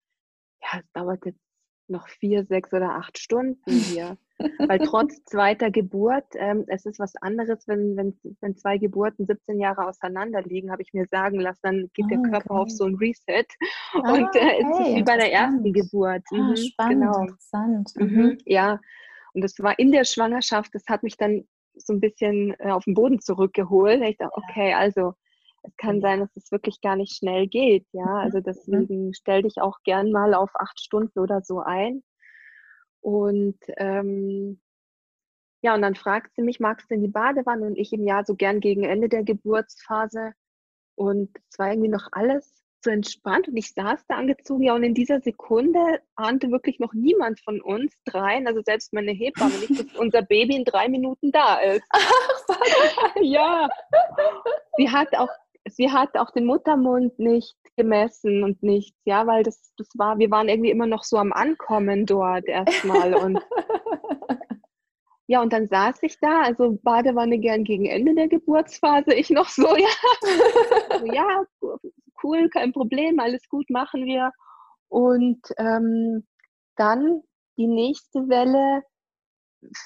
[0.63, 1.41] ja, es dauert jetzt
[1.89, 4.17] noch vier, sechs oder acht Stunden hier.
[4.69, 9.59] Weil trotz zweiter Geburt, ähm, es ist was anderes, wenn, wenn, wenn zwei Geburten 17
[9.59, 12.61] Jahre auseinander liegen, habe ich mir sagen lassen, dann geht oh, der Körper okay.
[12.61, 13.47] auf so ein Reset.
[13.95, 16.23] Ah, und äh, es ist wie bei der ersten Geburt.
[16.31, 17.21] Ah, mhm, spannend, genau.
[17.23, 17.93] interessant.
[17.97, 18.05] Mhm.
[18.05, 18.81] Mhm, ja,
[19.33, 21.47] und das war in der Schwangerschaft, das hat mich dann
[21.87, 24.03] so ein bisschen äh, auf den Boden zurückgeholt.
[24.03, 25.15] Ich dachte, okay, also
[25.63, 27.87] es kann sein, dass es wirklich gar nicht schnell geht.
[27.93, 32.03] Ja, mhm, also deswegen stell dich auch gern mal auf acht Stunden oder so ein.
[33.01, 34.61] Und ähm,
[35.63, 37.67] ja, und dann fragt sie mich, magst du in die Badewanne?
[37.67, 40.33] Und ich im Jahr so gern gegen Ende der Geburtsphase.
[40.95, 44.83] Und es war irgendwie noch alles so entspannt und ich saß da angezogen, ja, und
[44.83, 49.79] in dieser Sekunde ahnte wirklich noch niemand von uns dreien, also selbst meine Hebamme nicht,
[49.79, 51.85] dass unser Baby in drei Minuten da ist.
[51.91, 53.69] Ach, ja.
[54.77, 55.31] Sie hat auch
[55.71, 60.31] sie hat auch den Muttermund nicht gemessen und nichts, ja, weil das, das war, wir
[60.31, 63.39] waren irgendwie immer noch so am Ankommen dort erstmal und
[65.27, 69.49] ja, und dann saß ich da, also Badewanne gern gegen Ende der Geburtsphase, ich noch
[69.49, 69.89] so, ja,
[71.15, 71.45] ja,
[72.23, 74.33] cool, kein Problem, alles gut, machen wir.
[74.89, 76.27] Und ähm,
[76.77, 77.23] dann
[77.57, 78.83] die nächste Welle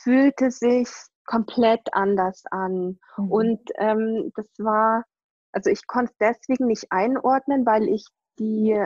[0.02, 0.88] fühlte sich
[1.24, 2.98] komplett anders an.
[3.16, 3.32] Mhm.
[3.32, 5.04] Und ähm, das war
[5.52, 8.06] also ich konnte es deswegen nicht einordnen, weil ich
[8.38, 8.84] die,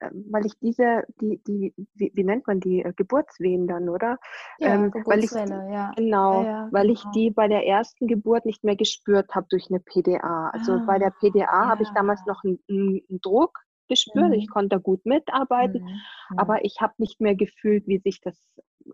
[0.00, 4.18] weil ich diese, die, die, wie, wie nennt man die, äh, Geburtswehen dann, oder?
[4.58, 5.92] Ja, ähm, weil ich, ja.
[5.96, 6.94] Genau, ja, ja, weil genau.
[6.94, 10.50] ich die bei der ersten Geburt nicht mehr gespürt habe durch eine PDA.
[10.50, 13.58] Also ah, bei der PDA habe ich damals noch einen, einen Druck
[13.88, 14.28] gespürt.
[14.28, 14.34] Mhm.
[14.34, 16.38] Ich konnte da gut mitarbeiten, mhm.
[16.38, 18.36] aber ich habe nicht mehr gefühlt, wie sich das,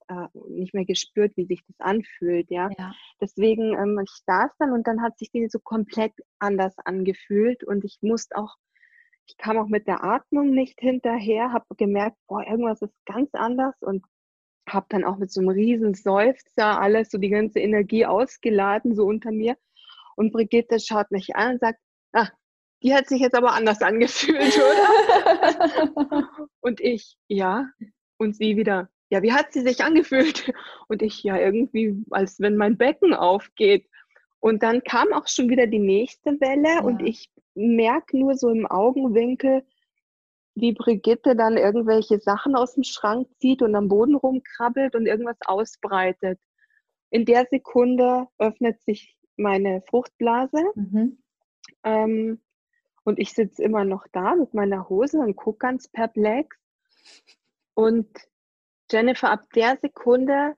[0.09, 2.51] äh, nicht mehr gespürt, wie sich das anfühlt.
[2.51, 2.93] Ja, ja.
[3.21, 7.85] deswegen ähm, ich saß dann und dann hat sich die so komplett anders angefühlt und
[7.85, 8.55] ich musste auch
[9.27, 13.75] ich kam auch mit der Atmung nicht hinterher, habe gemerkt, boah, irgendwas ist ganz anders
[13.81, 14.05] und
[14.69, 19.05] habe dann auch mit so einem riesen Seufzer alles, so die ganze Energie ausgeladen, so
[19.05, 19.57] unter mir.
[20.17, 21.79] Und Brigitte schaut mich an und sagt,
[22.13, 22.29] ah,
[22.83, 24.57] die hat sich jetzt aber anders angefühlt,
[25.97, 26.49] oder?
[26.61, 27.69] und ich, ja.
[28.17, 30.53] Und sie wieder, ja, wie hat sie sich angefühlt?
[30.89, 33.89] Und ich, ja, irgendwie, als wenn mein Becken aufgeht.
[34.41, 36.83] Und dann kam auch schon wieder die nächste Welle ja.
[36.83, 39.65] und ich merke nur so im Augenwinkel,
[40.55, 45.39] wie Brigitte dann irgendwelche Sachen aus dem Schrank zieht und am Boden rumkrabbelt und irgendwas
[45.45, 46.41] ausbreitet.
[47.11, 50.63] In der Sekunde öffnet sich meine Fruchtblase.
[50.75, 51.19] Mhm.
[51.83, 52.41] Ähm,
[53.05, 56.57] und ich sitze immer noch da mit meiner Hose und gucke ganz perplex.
[57.75, 58.09] Und
[58.91, 60.55] Jennifer, ab der Sekunde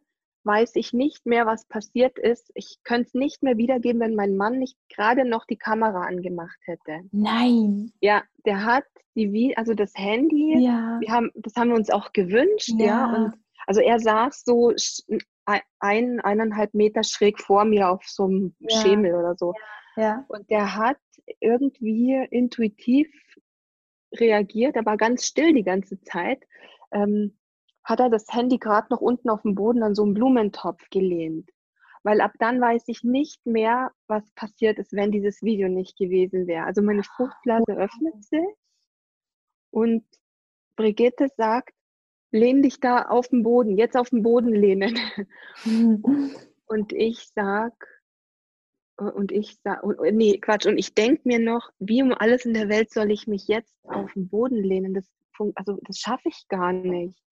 [0.47, 2.51] weiß ich nicht mehr, was passiert ist.
[2.55, 6.59] Ich könnte es nicht mehr wiedergeben, wenn mein Mann nicht gerade noch die Kamera angemacht
[6.65, 7.01] hätte.
[7.11, 7.93] Nein.
[8.01, 8.85] Ja, der hat
[9.17, 10.99] die, also das Handy, ja.
[11.01, 12.87] wir haben, das haben wir uns auch gewünscht, ja.
[12.87, 13.35] ja und
[13.67, 14.73] also er saß so
[15.45, 18.81] ein, eineinhalb Meter schräg vor mir auf so einem ja.
[18.81, 19.55] Schemel oder so.
[19.97, 20.25] Ja.
[20.29, 20.99] Und der hat
[21.41, 23.09] irgendwie intuitiv
[24.15, 26.45] reagiert, er war ganz still die ganze Zeit.
[26.93, 27.37] Ähm,
[27.87, 31.49] hat er das Handy gerade noch unten auf dem Boden an so einen Blumentopf gelehnt.
[32.03, 36.47] Weil ab dann weiß ich nicht mehr, was passiert ist, wenn dieses Video nicht gewesen
[36.49, 36.65] wäre.
[36.65, 38.47] Also meine Fruchtblase öffnet sich
[39.71, 40.05] und
[40.75, 41.75] Brigitte sagt,
[42.33, 44.99] lehn dich da auf den Boden, jetzt auf den Boden lehnen.
[46.67, 47.73] und ich sag,
[48.97, 52.69] und ich sag, nee, Quatsch, und ich denke mir noch, wie um alles in der
[52.69, 54.93] Welt soll ich mich jetzt auf den Boden lehnen?
[54.93, 55.09] Das,
[55.55, 57.26] also, das schaffe ich gar nicht.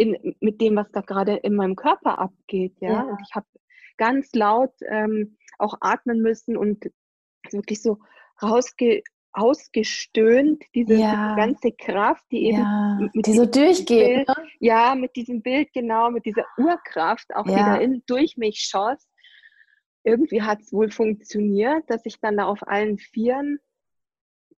[0.00, 2.90] In, mit dem, was da gerade in meinem Körper abgeht, ja.
[2.90, 3.02] ja.
[3.02, 3.46] Und ich habe
[3.98, 6.90] ganz laut ähm, auch atmen müssen und
[7.50, 7.98] wirklich so
[8.42, 11.36] rausge ausgestöhnt, diese, ja.
[11.36, 14.26] ganze Kraft, die eben ja, die so durchgeht.
[14.26, 14.34] Bild, ne?
[14.58, 17.52] Ja, mit diesem Bild, genau, mit dieser Urkraft auch ja.
[17.52, 19.06] wieder in, durch mich schoss.
[20.02, 23.60] Irgendwie hat es wohl funktioniert, dass ich dann da auf allen Vieren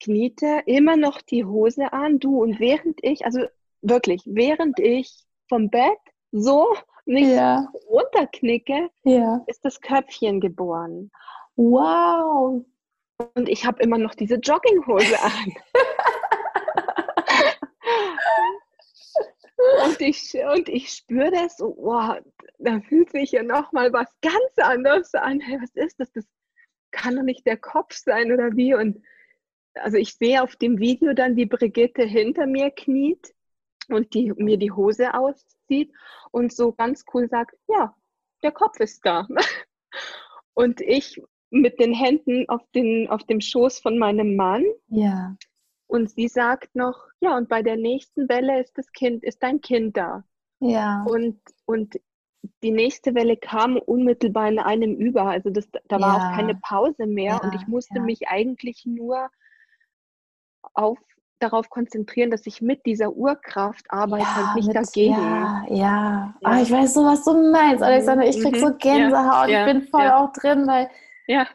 [0.01, 3.47] kniete, immer noch die Hose an, du, und während ich, also
[3.83, 5.99] wirklich, während ich vom Bett
[6.31, 7.69] so mich ja.
[7.87, 9.45] runterknicke, ja.
[9.47, 11.11] ist das Köpfchen geboren.
[11.57, 12.65] Wow,
[13.35, 15.53] und ich habe immer noch diese Jogginghose an.
[19.85, 22.15] und ich, und ich spüre das so, oh,
[22.59, 25.39] da fühlt sich ja nochmal was ganz anderes an.
[25.41, 26.11] Hey, was ist das?
[26.13, 26.25] Das
[26.93, 28.75] kann doch nicht der Kopf sein oder wie?
[28.75, 29.03] Und
[29.75, 33.35] also ich sehe auf dem Video dann, wie Brigitte hinter mir kniet
[33.89, 35.93] und die, mir die Hose auszieht
[36.31, 37.95] und so ganz cool sagt, ja,
[38.43, 39.27] der Kopf ist da.
[40.55, 44.65] Und ich mit den Händen auf, den, auf dem Schoß von meinem Mann.
[44.89, 45.37] Ja.
[45.87, 49.61] Und sie sagt noch, ja, und bei der nächsten Welle ist das Kind, ist dein
[49.61, 50.25] Kind da.
[50.61, 51.05] Ja.
[51.05, 52.01] Und, und
[52.63, 55.25] die nächste Welle kam unmittelbar in einem über.
[55.25, 56.31] Also das, da war ja.
[56.31, 57.35] auch keine Pause mehr.
[57.35, 58.03] Ja, und ich musste ja.
[58.03, 59.29] mich eigentlich nur
[60.73, 60.99] auf,
[61.43, 65.17] darauf konzentrieren, dass ich mit dieser Urkraft arbeite und nicht mit, dagegen.
[65.17, 66.35] Ja, ja.
[66.45, 68.27] Oh, ich weiß so, was du meinst, Alexander.
[68.27, 68.61] Ich krieg mhm.
[68.61, 69.49] so Gänsehaut.
[69.49, 70.89] Ich bin voll auch drin, weil
[71.27, 71.47] ja.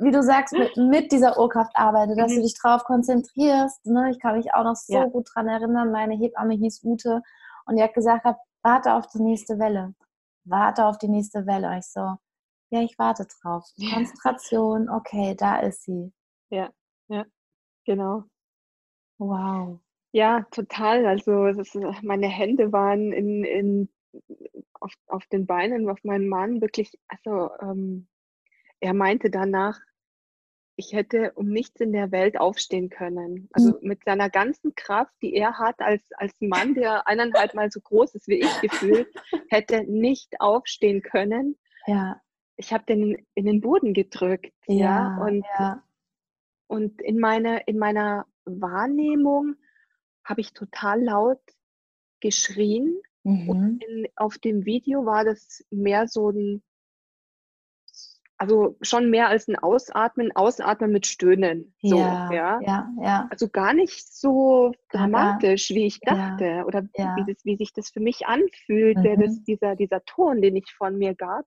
[0.00, 2.36] wie du sagst, mit, mit dieser Urkraft arbeite, dass mhm.
[2.36, 3.86] du dich darauf konzentrierst.
[3.86, 4.10] Ne?
[4.10, 5.04] Ich kann mich auch noch so ja.
[5.06, 7.22] gut daran erinnern, meine Hebamme hieß Ute
[7.66, 8.26] und die hat gesagt,
[8.62, 9.94] warte auf die nächste Welle.
[10.44, 11.68] Warte auf die nächste Welle.
[11.68, 12.16] Und ich so,
[12.70, 13.64] ja, ich warte drauf.
[13.92, 16.12] Konzentration, okay, da ist sie.
[16.50, 16.70] Ja,
[17.08, 17.24] ja,
[17.84, 18.24] genau.
[19.22, 19.78] Wow.
[20.10, 21.06] Ja, total.
[21.06, 23.88] Also ist, meine Hände waren in, in,
[24.80, 28.08] auf, auf den Beinen, auf meinem Mann wirklich, also ähm,
[28.80, 29.78] er meinte danach,
[30.74, 33.48] ich hätte um nichts in der Welt aufstehen können.
[33.52, 33.88] Also mhm.
[33.88, 38.14] mit seiner ganzen Kraft, die er hat als, als Mann, der eineinhalb Mal so groß
[38.16, 39.08] ist wie ich gefühlt,
[39.48, 41.56] hätte nicht aufstehen können.
[41.86, 42.20] Ja.
[42.56, 44.52] Ich habe den in den Boden gedrückt.
[44.66, 44.74] Ja.
[44.74, 45.82] ja und, ja.
[46.66, 49.56] und in, meine, in meiner Wahrnehmung
[50.24, 51.40] habe ich total laut
[52.20, 53.00] geschrien.
[53.24, 53.48] Mhm.
[53.48, 56.62] Und in, auf dem Video war das mehr so ein
[58.42, 61.72] also schon mehr als ein Ausatmen, Ausatmen mit Stöhnen.
[61.80, 63.28] So, ja, ja, ja, ja.
[63.30, 66.82] Also gar nicht so dramatisch, wie ich dachte ja, oder.
[66.82, 69.20] Wie, das, wie sich das für mich anfühlte, mhm.
[69.20, 71.46] das, dieser, dieser Ton, den ich von mir gab.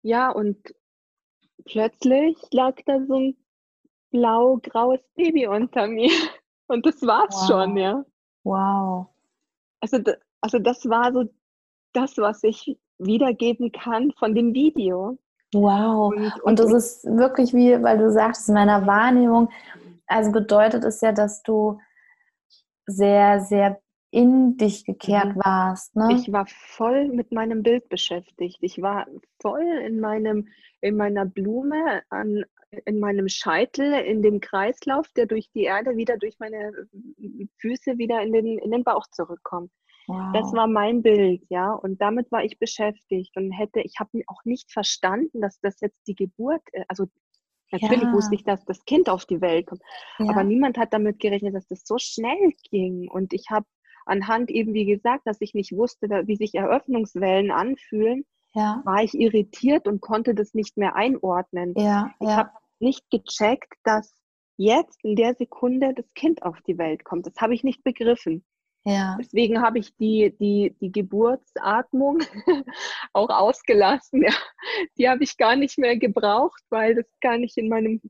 [0.00, 0.74] Ja, und
[1.66, 3.36] plötzlich lag da so ein
[4.12, 6.12] blau-graues Baby unter mir.
[6.68, 7.46] Und das war's wow.
[7.48, 8.04] schon, ja.
[8.44, 9.08] Wow.
[9.80, 9.98] Also,
[10.40, 11.24] also das war so
[11.92, 15.18] das, was ich wiedergeben kann von dem Video.
[15.52, 16.12] Wow.
[16.12, 19.50] Und, und, und das ist wirklich wie, weil du sagst, in meiner Wahrnehmung,
[20.06, 21.80] also bedeutet es ja, dass du
[22.86, 25.40] sehr, sehr in dich gekehrt mhm.
[25.42, 25.96] warst.
[25.96, 26.10] Ne?
[26.12, 28.58] Ich war voll mit meinem Bild beschäftigt.
[28.60, 29.06] Ich war
[29.40, 30.48] voll in meinem,
[30.80, 32.44] in meiner Blume, an,
[32.84, 36.72] in meinem Scheitel, in dem Kreislauf, der durch die Erde wieder durch meine
[37.58, 39.70] Füße wieder in den, in den Bauch zurückkommt.
[40.06, 40.32] Wow.
[40.32, 41.72] Das war mein Bild, ja.
[41.72, 46.00] Und damit war ich beschäftigt und hätte, ich habe auch nicht verstanden, dass das jetzt
[46.06, 47.06] die Geburt, äh, also
[47.70, 48.12] natürlich ja.
[48.12, 49.82] wusste ich, dass das Kind auf die Welt kommt,
[50.18, 50.28] ja.
[50.28, 53.08] aber niemand hat damit gerechnet, dass das so schnell ging.
[53.08, 53.66] Und ich habe
[54.04, 58.80] anhand eben, wie gesagt, dass ich nicht wusste, wie sich Eröffnungswellen anfühlen, ja.
[58.84, 61.74] war ich irritiert und konnte das nicht mehr einordnen.
[61.76, 64.14] Ja, ich habe nicht gecheckt, dass
[64.56, 67.26] jetzt in der Sekunde das Kind auf die Welt kommt.
[67.26, 68.44] Das habe ich nicht begriffen.
[68.84, 69.16] Ja.
[69.20, 72.20] Deswegen habe ich die, die, die Geburtsatmung
[73.12, 74.22] auch ausgelassen.
[74.22, 74.32] Ja.
[74.98, 78.00] Die habe ich gar nicht mehr gebraucht, weil das gar nicht in meinem,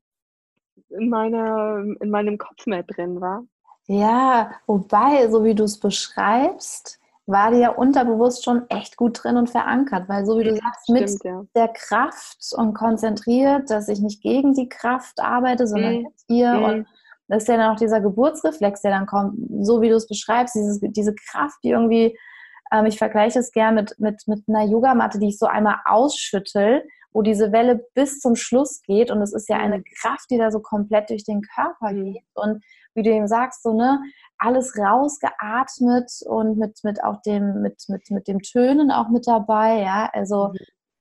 [0.89, 3.45] in, meiner, in meinem Kopf mehr drin war.
[3.87, 9.37] Ja, wobei, so wie du es beschreibst, war die ja unterbewusst schon echt gut drin
[9.37, 11.45] und verankert, weil so wie du sagst, Stimmt, mit ja.
[11.55, 16.03] der Kraft und konzentriert, dass ich nicht gegen die Kraft arbeite, sondern mm.
[16.03, 16.65] mit ihr mm.
[16.65, 16.87] und
[17.29, 20.55] das ist ja dann auch dieser Geburtsreflex, der dann kommt, so wie du es beschreibst,
[20.55, 22.19] dieses, diese Kraft, die irgendwie,
[22.73, 26.83] ähm, ich vergleiche es gern mit, mit, mit einer Yogamatte, die ich so einmal ausschüttel,
[27.13, 29.85] wo diese Welle bis zum Schluss geht und es ist ja eine mhm.
[30.01, 32.13] Kraft, die da so komplett durch den Körper mhm.
[32.13, 32.63] geht und
[32.95, 34.01] wie du eben sagst, so, ne,
[34.39, 39.81] alles rausgeatmet und mit, mit auch dem, mit, mit, mit dem Tönen auch mit dabei,
[39.81, 40.59] ja, also mhm.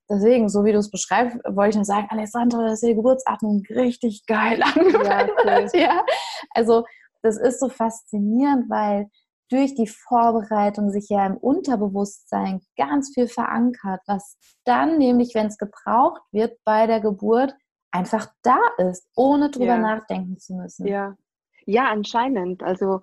[0.10, 4.26] deswegen, so wie du es beschreibst, wollte ich nur sagen, Alessandra, dass die Geburtsatmung richtig
[4.26, 5.32] geil angehört
[5.74, 6.06] ja, ja,
[6.52, 6.86] also
[7.24, 9.08] das ist so faszinierend, weil
[9.52, 15.58] durch die Vorbereitung sich ja im Unterbewusstsein ganz viel verankert, was dann nämlich, wenn es
[15.58, 17.54] gebraucht wird, bei der Geburt
[17.92, 19.78] einfach da ist, ohne drüber ja.
[19.78, 20.88] nachdenken zu müssen.
[20.88, 21.18] Ja,
[21.66, 22.64] ja, anscheinend.
[22.64, 23.02] Also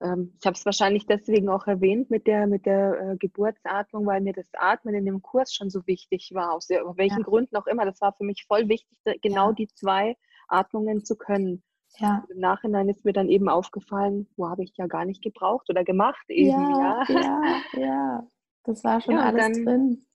[0.00, 4.20] ähm, ich habe es wahrscheinlich deswegen auch erwähnt mit der, mit der äh, Geburtsatmung, weil
[4.20, 7.24] mir das Atmen in dem Kurs schon so wichtig war, aus welchen ja.
[7.24, 7.84] Gründen auch immer.
[7.84, 9.54] Das war für mich voll wichtig, genau ja.
[9.54, 10.16] die zwei
[10.48, 11.62] Atmungen zu können.
[11.98, 12.24] Ja.
[12.28, 15.84] Im Nachhinein ist mir dann eben aufgefallen, wo habe ich ja gar nicht gebraucht oder
[15.84, 16.50] gemacht eben.
[16.50, 17.80] Ja, ja, ja.
[17.80, 18.26] ja.
[18.64, 20.06] Das war schon alles dann, drin.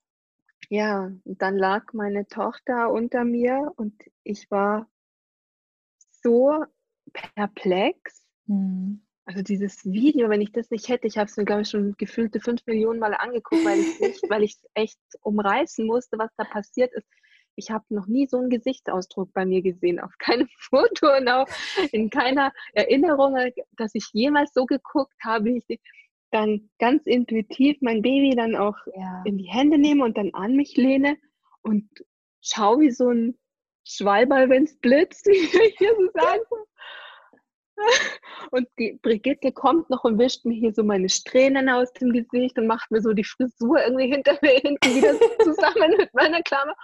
[0.70, 3.94] Ja, und dann lag meine Tochter unter mir und
[4.24, 4.88] ich war
[6.12, 6.66] so
[7.10, 8.26] perplex.
[8.46, 9.02] Mhm.
[9.26, 11.94] Also dieses Video, wenn ich das nicht hätte, ich habe es mir, glaube ich, schon
[11.98, 16.92] gefühlte fünf Millionen Mal angeguckt, weil ich weil ich echt umreißen musste, was da passiert
[16.94, 17.08] ist.
[17.56, 21.48] Ich habe noch nie so einen Gesichtsausdruck bei mir gesehen, auf keinem Foto und auch
[21.92, 23.36] in keiner Erinnerung,
[23.74, 25.52] dass ich jemals so geguckt habe.
[25.52, 25.80] Ich
[26.32, 29.24] dann ganz intuitiv mein Baby dann auch ja.
[29.26, 31.18] in die Hände nehme und dann an mich lehne
[31.62, 31.88] und
[32.42, 33.38] schaue wie so ein
[33.90, 36.44] Schwalball, wenn es blitzt, wie ich hier so sagen
[38.52, 42.58] und die Brigitte kommt noch und wischt mir hier so meine Strähnen aus dem Gesicht
[42.58, 46.76] und macht mir so die Frisur irgendwie hinter mir hinten wieder zusammen mit meiner Klammer.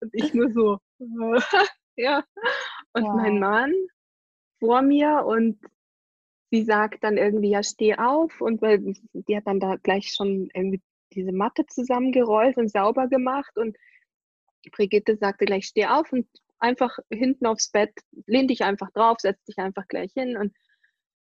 [0.00, 0.78] Und ich nur so,
[1.96, 2.24] ja.
[2.92, 3.16] Und wow.
[3.16, 3.74] mein Mann
[4.60, 5.58] vor mir und
[6.50, 8.40] sie sagt dann irgendwie, ja, steh auf.
[8.40, 13.56] Und weil die hat dann da gleich schon irgendwie diese Matte zusammengerollt und sauber gemacht.
[13.56, 13.76] Und
[14.72, 16.26] Brigitte sagte gleich, steh auf und
[16.58, 17.92] einfach hinten aufs Bett,
[18.26, 20.52] lehn dich einfach drauf, setz dich einfach gleich hin und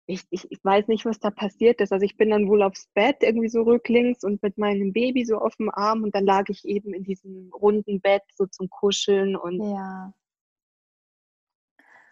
[0.06, 1.92] ich, ich, ich, weiß nicht, was da passiert ist.
[1.92, 5.36] Also ich bin dann wohl aufs Bett irgendwie so rücklings und mit meinem Baby so
[5.36, 9.36] auf dem Arm und dann lag ich eben in diesem runden Bett so zum Kuscheln
[9.36, 10.14] und ja.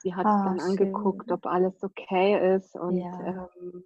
[0.00, 0.68] sie hat oh, dann schön.
[0.68, 3.48] angeguckt, ob alles okay ist und ja.
[3.58, 3.82] Ähm,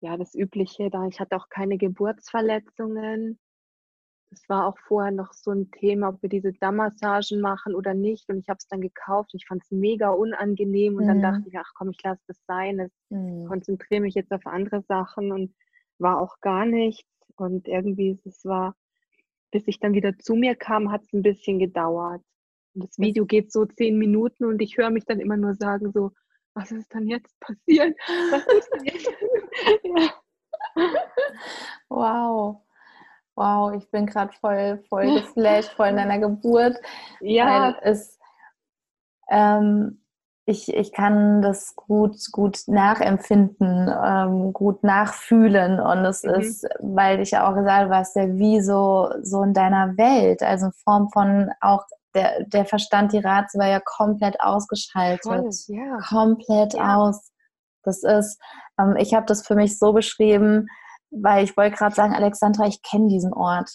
[0.00, 1.06] ja, das Übliche da.
[1.06, 3.38] Ich hatte auch keine Geburtsverletzungen
[4.32, 8.28] es war auch vorher noch so ein Thema, ob wir diese Dammmassagen machen oder nicht.
[8.28, 9.32] Und ich habe es dann gekauft.
[9.34, 10.96] Ich fand es mega unangenehm.
[10.96, 11.08] Und mhm.
[11.08, 12.80] dann dachte ich, ach komm, ich lasse das sein.
[12.80, 13.46] Ich mhm.
[13.46, 15.54] konzentriere mich jetzt auf andere Sachen und
[15.98, 17.08] war auch gar nichts.
[17.36, 18.74] Und irgendwie, es war,
[19.50, 22.22] bis ich dann wieder zu mir kam, hat es ein bisschen gedauert.
[22.74, 25.92] Und das Video geht so zehn Minuten und ich höre mich dann immer nur sagen,
[25.92, 26.12] so,
[26.54, 27.96] was ist dann jetzt passiert?
[28.30, 29.10] Was ist denn jetzt?
[29.84, 30.10] ja.
[31.88, 32.62] Wow.
[33.42, 36.76] Wow, ich bin gerade voll, voll geflasht, voll in deiner Geburt.
[37.20, 37.74] Ja.
[37.74, 38.18] Weil es,
[39.28, 40.00] ähm,
[40.44, 45.80] ich, ich kann das gut, gut nachempfinden, ähm, gut nachfühlen.
[45.80, 46.34] Und es mhm.
[46.34, 50.42] ist, weil ich ja auch gesagt habe, warst ja wie so, so in deiner Welt,
[50.42, 51.84] also in Form von auch
[52.14, 55.22] der, der Verstand, die Ratio war ja komplett ausgeschaltet.
[55.22, 55.98] Voll, ja.
[56.08, 56.96] Komplett ja.
[56.96, 57.32] aus.
[57.82, 58.40] Das ist,
[58.78, 60.68] ähm, ich habe das für mich so beschrieben,
[61.12, 63.70] weil ich wollte gerade sagen, Alexandra, ich kenne diesen Ort.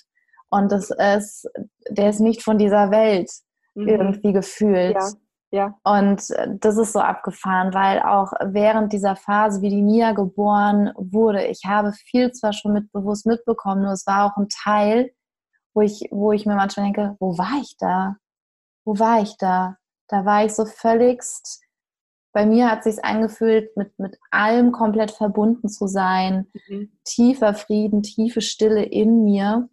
[0.50, 1.50] Und das ist,
[1.90, 3.30] der ist nicht von dieser Welt
[3.76, 3.88] mhm.
[3.88, 4.96] irgendwie gefühlt.
[4.96, 5.10] Ja.
[5.50, 5.80] Ja.
[5.84, 6.24] Und
[6.60, 11.62] das ist so abgefahren, weil auch während dieser Phase, wie die Nia geboren wurde, ich
[11.66, 15.12] habe viel zwar schon mit bewusst mitbekommen, nur es war auch ein Teil,
[15.74, 18.18] wo ich, wo ich mir manchmal denke, wo war ich da?
[18.84, 19.78] Wo war ich da?
[20.10, 21.62] Da war ich so völligst
[22.38, 26.46] bei mir hat sich angefühlt, mit, mit allem komplett verbunden zu sein.
[26.70, 26.92] Mhm.
[27.04, 29.70] Tiefer Frieden, tiefe Stille in mir.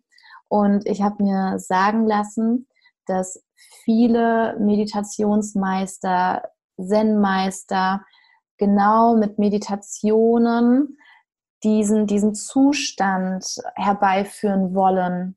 [0.48, 2.66] Und ich habe mir sagen lassen,
[3.04, 3.44] dass
[3.84, 6.48] viele Meditationsmeister,
[6.82, 8.02] Zen-Meister
[8.56, 10.96] genau mit Meditationen
[11.64, 13.44] diesen, diesen Zustand
[13.74, 15.36] herbeiführen wollen.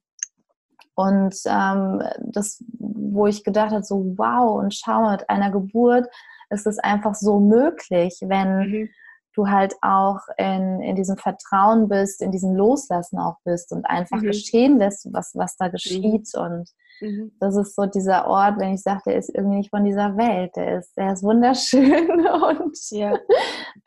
[0.96, 6.08] Und ähm, das, wo ich gedacht habe, so wow, und schau mit einer Geburt
[6.50, 8.89] ist es einfach so möglich, wenn mhm.
[9.34, 14.22] du halt auch in, in diesem Vertrauen bist, in diesem Loslassen auch bist und einfach
[14.22, 14.28] mhm.
[14.28, 16.30] geschehen lässt, was, was da geschieht.
[16.36, 16.41] Mhm.
[16.41, 16.70] Und
[17.02, 17.32] mhm.
[17.39, 20.56] das ist so dieser Ort, wenn ich sage, der ist irgendwie nicht von dieser Welt,
[20.56, 23.18] der ist, der ist wunderschön und ja.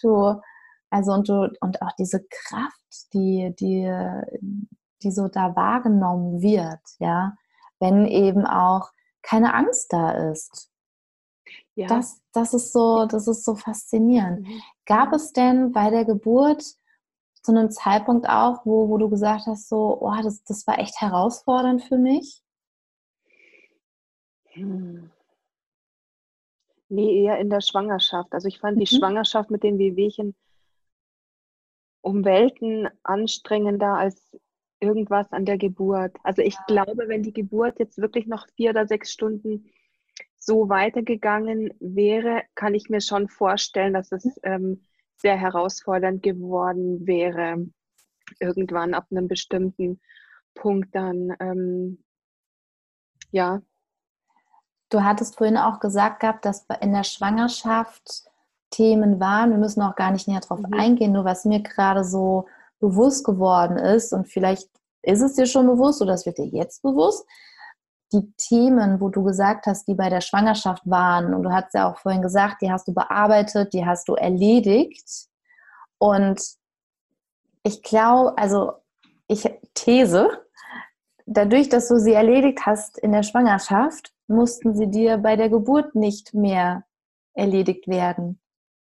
[0.02, 0.40] du,
[0.90, 3.90] also und du, und auch diese Kraft, die, die,
[5.02, 7.34] die so da wahrgenommen wird, ja,
[7.78, 8.90] wenn eben auch
[9.22, 10.69] keine Angst da ist.
[11.80, 11.86] Ja.
[11.88, 14.46] das, das, ist so, das ist so faszinierend.
[14.46, 14.62] Mhm.
[14.86, 16.62] Gab es denn bei der Geburt
[17.42, 21.00] zu einem Zeitpunkt auch, wo, wo du gesagt hast, so, oh, das, das war echt
[21.00, 22.42] herausfordernd für mich?
[24.48, 25.10] Hm.
[26.88, 28.32] Nee, eher in der Schwangerschaft.
[28.32, 28.80] Also ich fand mhm.
[28.80, 30.34] die Schwangerschaft mit den Wehwehchen
[32.02, 34.36] um Welten anstrengender als
[34.80, 36.16] irgendwas an der Geburt.
[36.24, 39.70] Also ich glaube, wenn die Geburt jetzt wirklich noch vier oder sechs Stunden
[40.41, 44.82] so weitergegangen wäre, kann ich mir schon vorstellen, dass es ähm,
[45.16, 47.66] sehr herausfordernd geworden wäre,
[48.41, 50.01] irgendwann ab einem bestimmten
[50.55, 52.03] Punkt dann, ähm,
[53.30, 53.62] ja.
[54.88, 58.24] Du hattest vorhin auch gesagt gehabt, dass in der Schwangerschaft
[58.70, 59.51] Themen waren.
[59.51, 60.72] Wir müssen auch gar nicht näher drauf mhm.
[60.72, 62.49] eingehen, nur was mir gerade so
[62.80, 64.68] bewusst geworden ist und vielleicht
[65.03, 67.26] ist es dir schon bewusst oder es wird dir jetzt bewusst,
[68.12, 71.90] die Themen, wo du gesagt hast, die bei der Schwangerschaft waren, und du hast ja
[71.90, 75.28] auch vorhin gesagt, die hast du bearbeitet, die hast du erledigt.
[75.98, 76.40] Und
[77.62, 78.72] ich glaube, also
[79.28, 80.28] ich these,
[81.26, 85.94] dadurch, dass du sie erledigt hast in der Schwangerschaft, mussten sie dir bei der Geburt
[85.94, 86.84] nicht mehr
[87.34, 88.40] erledigt werden.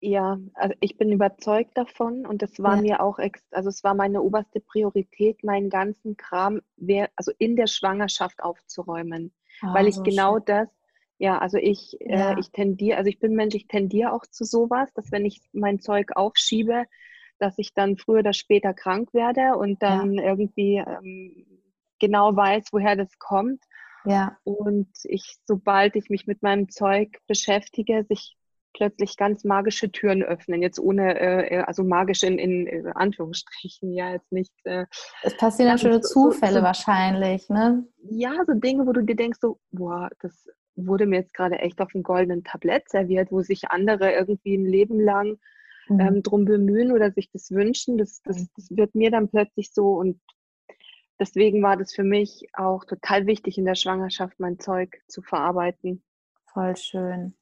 [0.03, 2.81] Ja, also ich bin überzeugt davon und das war ja.
[2.81, 6.61] mir auch, ex also es war meine oberste Priorität, meinen ganzen Kram,
[7.15, 9.31] also in der Schwangerschaft aufzuräumen,
[9.61, 10.45] oh, weil ich so genau schön.
[10.47, 10.69] das,
[11.19, 12.31] ja, also ich, äh, ja.
[12.31, 15.39] Äh, ich tendiere, also ich bin Mensch, ich tendiere auch zu sowas, dass wenn ich
[15.53, 16.85] mein Zeug aufschiebe,
[17.37, 20.23] dass ich dann früher oder später krank werde und dann ja.
[20.23, 21.45] irgendwie ähm,
[21.99, 23.63] genau weiß, woher das kommt.
[24.03, 24.39] Ja.
[24.43, 28.35] Und ich, sobald ich mich mit meinem Zeug beschäftige, sich
[28.73, 30.61] plötzlich ganz magische Türen öffnen.
[30.61, 34.53] Jetzt ohne, äh, äh also magisch in, in, in, Anführungsstrichen, ja, jetzt nicht.
[34.63, 34.85] Äh,
[35.23, 37.85] es passieren dann schöne Zufälle so, so, wahrscheinlich, ne?
[38.09, 41.81] Ja, so Dinge, wo du dir denkst, so, boah, das wurde mir jetzt gerade echt
[41.81, 45.37] auf einem goldenen Tablett serviert, wo sich andere irgendwie ein Leben lang
[45.87, 45.99] mhm.
[45.99, 47.97] ähm, drum bemühen oder sich das wünschen.
[47.97, 50.19] Das, das, das wird mir dann plötzlich so und
[51.19, 56.03] deswegen war das für mich auch total wichtig in der Schwangerschaft, mein Zeug zu verarbeiten.
[56.53, 57.35] Voll schön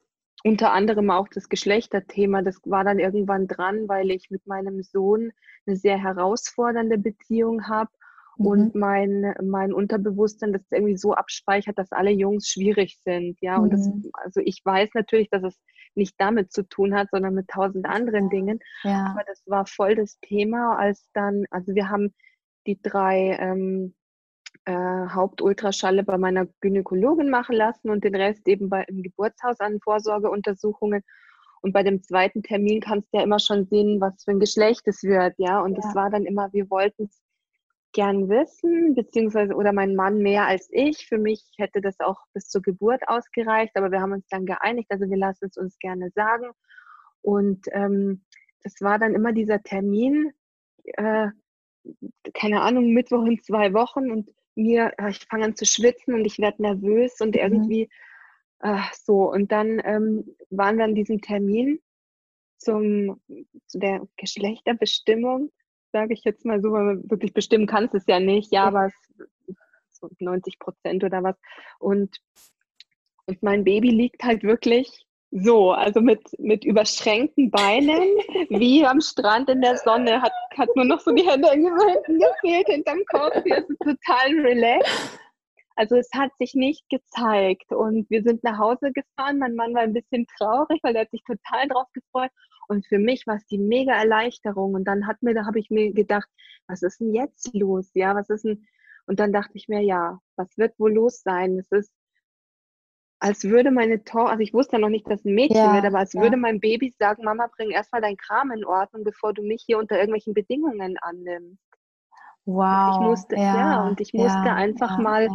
[0.44, 5.32] unter anderem auch das Geschlechterthema, das war dann irgendwann dran, weil ich mit meinem Sohn
[5.66, 7.90] eine sehr herausfordernde Beziehung habe
[8.36, 8.46] mhm.
[8.46, 13.38] und mein, mein Unterbewusstsein das irgendwie so abspeichert, dass alle Jungs schwierig sind.
[13.40, 13.64] Ja, mhm.
[13.64, 14.10] und das, mhm.
[14.14, 15.60] also ich weiß natürlich, dass es
[15.94, 18.60] nicht damit zu tun hat, sondern mit tausend anderen Dingen.
[18.84, 19.10] Ja.
[19.12, 22.14] Aber das war voll das Thema, als dann, also wir haben
[22.66, 23.94] die drei ähm,
[24.64, 24.72] äh,
[25.08, 31.02] Hauptultraschalle bei meiner Gynäkologin machen lassen und den Rest eben bei, im Geburtshaus an Vorsorgeuntersuchungen.
[31.62, 34.82] Und bei dem zweiten Termin kannst du ja immer schon sehen, was für ein Geschlecht
[34.86, 35.60] es wird, ja.
[35.60, 35.94] Und es ja.
[35.94, 37.20] war dann immer, wir wollten es
[37.92, 41.06] gern wissen, beziehungsweise oder mein Mann mehr als ich.
[41.06, 44.90] Für mich hätte das auch bis zur Geburt ausgereicht, aber wir haben uns dann geeinigt,
[44.90, 46.50] also wir lassen es uns gerne sagen.
[47.22, 48.24] Und ähm,
[48.62, 50.32] das war dann immer dieser Termin,
[50.84, 51.28] äh,
[52.34, 56.24] keine Ahnung, Mittwoch in zwei Wochen und mir, äh, ich fange an zu schwitzen und
[56.24, 57.40] ich werde nervös und mhm.
[57.40, 57.90] irgendwie
[58.60, 59.30] äh, so.
[59.30, 61.80] Und dann ähm, waren wir an diesem Termin
[62.58, 63.20] zum,
[63.66, 65.50] zu der Geschlechterbestimmung,
[65.92, 68.86] sage ich jetzt mal so, weil man wirklich bestimmen kannst es ja nicht, ja, aber
[68.86, 69.56] es,
[69.90, 71.36] so 90 Prozent oder was.
[71.78, 72.20] Und,
[73.26, 78.02] und mein Baby liegt halt wirklich so, also mit, mit überschränkten Beinen,
[78.48, 82.18] wie am Strand in der Sonne, hat, hat nur noch so die Hände irgendwo hinten
[82.18, 85.20] gefehlt, hinterm Kopf, hier ist total relaxed.
[85.76, 89.38] Also es hat sich nicht gezeigt und wir sind nach Hause gefahren.
[89.38, 92.30] Mein Mann war ein bisschen traurig, weil er hat sich total drauf gefreut.
[92.68, 94.74] Und für mich war es die mega Erleichterung.
[94.74, 96.28] Und dann hat mir, da habe ich mir gedacht,
[96.66, 97.88] was ist denn jetzt los?
[97.94, 98.66] Ja, was ist denn?
[99.06, 101.58] Und dann dachte ich mir, ja, was wird wohl los sein?
[101.58, 101.92] Es ist
[103.20, 105.84] als würde meine Tochter, also ich wusste ja noch nicht, dass ein Mädchen ja, wird,
[105.84, 106.22] aber als ja.
[106.22, 109.78] würde mein Baby sagen, Mama, bring erstmal dein Kram in Ordnung, bevor du mich hier
[109.78, 111.58] unter irgendwelchen Bedingungen annimmst.
[112.46, 112.88] Wow.
[112.88, 115.28] Und ich musste, ja, ja und ich musste einfach mal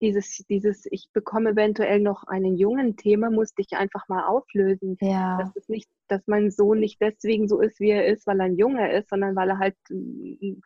[0.00, 4.96] dieses, dieses, ich bekomme eventuell noch einen jungen Thema, musste ich einfach mal auflösen.
[5.00, 5.38] Ja.
[5.38, 8.46] Dass es nicht, dass mein Sohn nicht deswegen so ist, wie er ist, weil er
[8.46, 10.60] ein Junge ist, sondern weil er halt mm,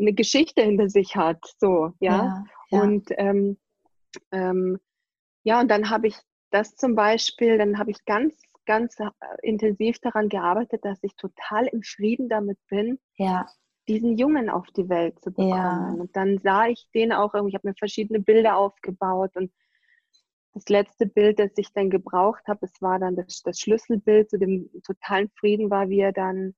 [0.00, 1.42] eine Geschichte hinter sich hat.
[1.58, 2.44] So, ja.
[2.70, 3.58] Und ähm,
[4.32, 4.78] ähm,
[5.46, 6.16] ja, und dann habe ich
[6.50, 9.06] das zum Beispiel, dann habe ich ganz, ganz äh,
[9.42, 13.46] intensiv daran gearbeitet, dass ich total im Frieden damit bin, ja.
[13.86, 15.50] diesen Jungen auf die Welt zu bekommen.
[15.50, 15.96] Ja.
[16.00, 19.52] Und dann sah ich den auch irgendwie, ich habe mir verschiedene Bilder aufgebaut und
[20.52, 24.38] das letzte Bild, das ich dann gebraucht habe, es war dann das, das Schlüsselbild zu
[24.38, 26.56] dem totalen Frieden, war, wie er dann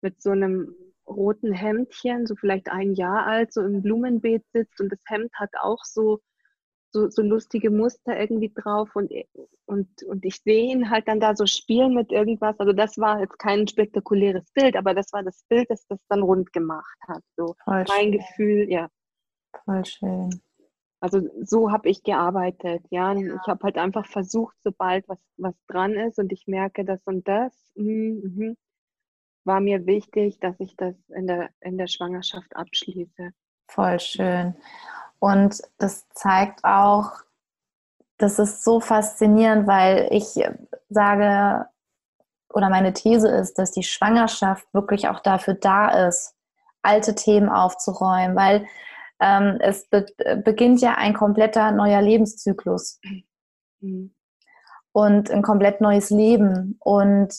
[0.00, 0.72] mit so einem
[1.08, 5.50] roten Hemdchen, so vielleicht ein Jahr alt, so im Blumenbeet sitzt und das Hemd hat
[5.60, 6.20] auch so
[6.90, 9.12] so, so lustige Muster irgendwie drauf und,
[9.66, 12.58] und, und ich sehe ihn halt dann da so spielen mit irgendwas.
[12.58, 16.22] Also das war jetzt kein spektakuläres Bild, aber das war das Bild, das das dann
[16.22, 17.22] rund gemacht hat.
[17.36, 18.12] So Voll mein schön.
[18.12, 18.88] Gefühl, ja.
[19.64, 20.30] Voll schön.
[21.00, 23.12] Also so habe ich gearbeitet, ja.
[23.12, 23.36] ja.
[23.36, 27.28] Ich habe halt einfach versucht, sobald was, was dran ist und ich merke das und
[27.28, 28.54] das, mh, mh,
[29.44, 33.30] war mir wichtig, dass ich das in der, in der Schwangerschaft abschließe.
[33.68, 34.54] Voll schön.
[35.18, 37.12] Und das zeigt auch,
[38.18, 40.40] das ist so faszinierend, weil ich
[40.88, 41.66] sage,
[42.52, 46.34] oder meine These ist, dass die Schwangerschaft wirklich auch dafür da ist,
[46.82, 48.66] alte Themen aufzuräumen, weil
[49.20, 50.06] ähm, es be
[50.44, 53.00] beginnt ja ein kompletter neuer Lebenszyklus
[53.80, 54.14] mhm.
[54.92, 56.76] und ein komplett neues Leben.
[56.80, 57.34] Und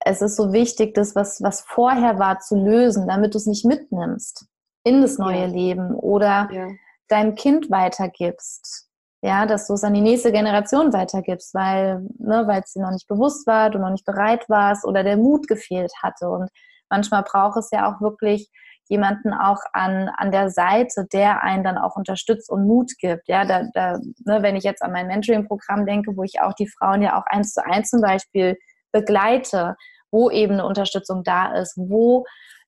[0.00, 3.64] es ist so wichtig, das, was, was vorher war, zu lösen, damit du es nicht
[3.64, 4.46] mitnimmst
[4.84, 5.46] in das neue ja.
[5.46, 6.68] Leben oder ja.
[7.08, 8.88] Deinem Kind weitergibst.
[9.22, 12.90] Ja, dass du es an die nächste Generation weitergibst, weil, ne, weil es dir noch
[12.90, 16.28] nicht bewusst war, du noch nicht bereit warst oder der Mut gefehlt hatte.
[16.28, 16.50] Und
[16.90, 18.50] manchmal braucht es ja auch wirklich
[18.88, 23.26] jemanden auch an, an der Seite, der einen dann auch unterstützt und Mut gibt.
[23.26, 26.68] Ja, da, da, ne, wenn ich jetzt an mein Mentoring-Programm denke, wo ich auch die
[26.68, 28.58] Frauen ja auch eins zu eins zum Beispiel
[28.92, 29.76] begleite,
[30.10, 32.24] wo eben eine Unterstützung da ist, wo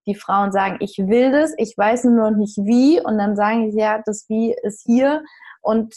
[0.06, 3.70] die Frauen sagen, ich will das, ich weiß nur noch nicht wie und dann sagen
[3.70, 5.22] sie, ja, das Wie ist hier
[5.62, 5.96] und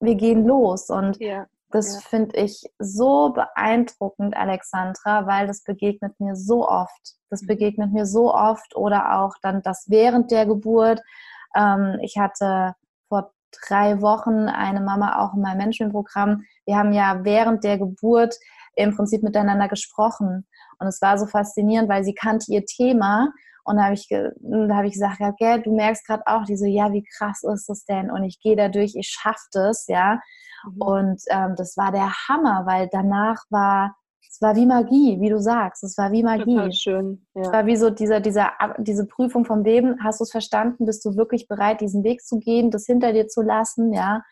[0.00, 1.46] wir gehen los und ja.
[1.72, 2.00] Das ja.
[2.00, 7.14] finde ich so beeindruckend, Alexandra, weil das begegnet mir so oft.
[7.30, 7.46] Das mhm.
[7.46, 11.00] begegnet mir so oft oder auch dann das während der Geburt.
[11.54, 12.74] Ähm, ich hatte
[13.08, 13.32] vor
[13.68, 16.42] drei Wochen eine Mama auch in meinem Mentoring-Programm.
[16.66, 18.34] Wir haben ja während der Geburt
[18.74, 20.46] im Prinzip miteinander gesprochen.
[20.80, 23.32] Und es war so faszinierend, weil sie kannte ihr Thema.
[23.64, 26.66] Und da habe ich, da hab ich gesagt, ja, gell, du merkst gerade auch diese,
[26.66, 28.10] ja, wie krass ist das denn?
[28.10, 30.18] Und ich gehe da durch, ich schaffe das, ja.
[30.64, 30.82] Mhm.
[30.82, 33.94] Und ähm, das war der Hammer, weil danach war,
[34.28, 36.54] es war wie Magie, wie du sagst, es war wie Magie.
[36.54, 37.26] Total schön.
[37.34, 37.42] Ja.
[37.42, 40.02] Es war wie so dieser, dieser, diese Prüfung vom Leben.
[40.02, 40.86] Hast du es verstanden?
[40.86, 44.22] Bist du wirklich bereit, diesen Weg zu gehen, das hinter dir zu lassen, ja?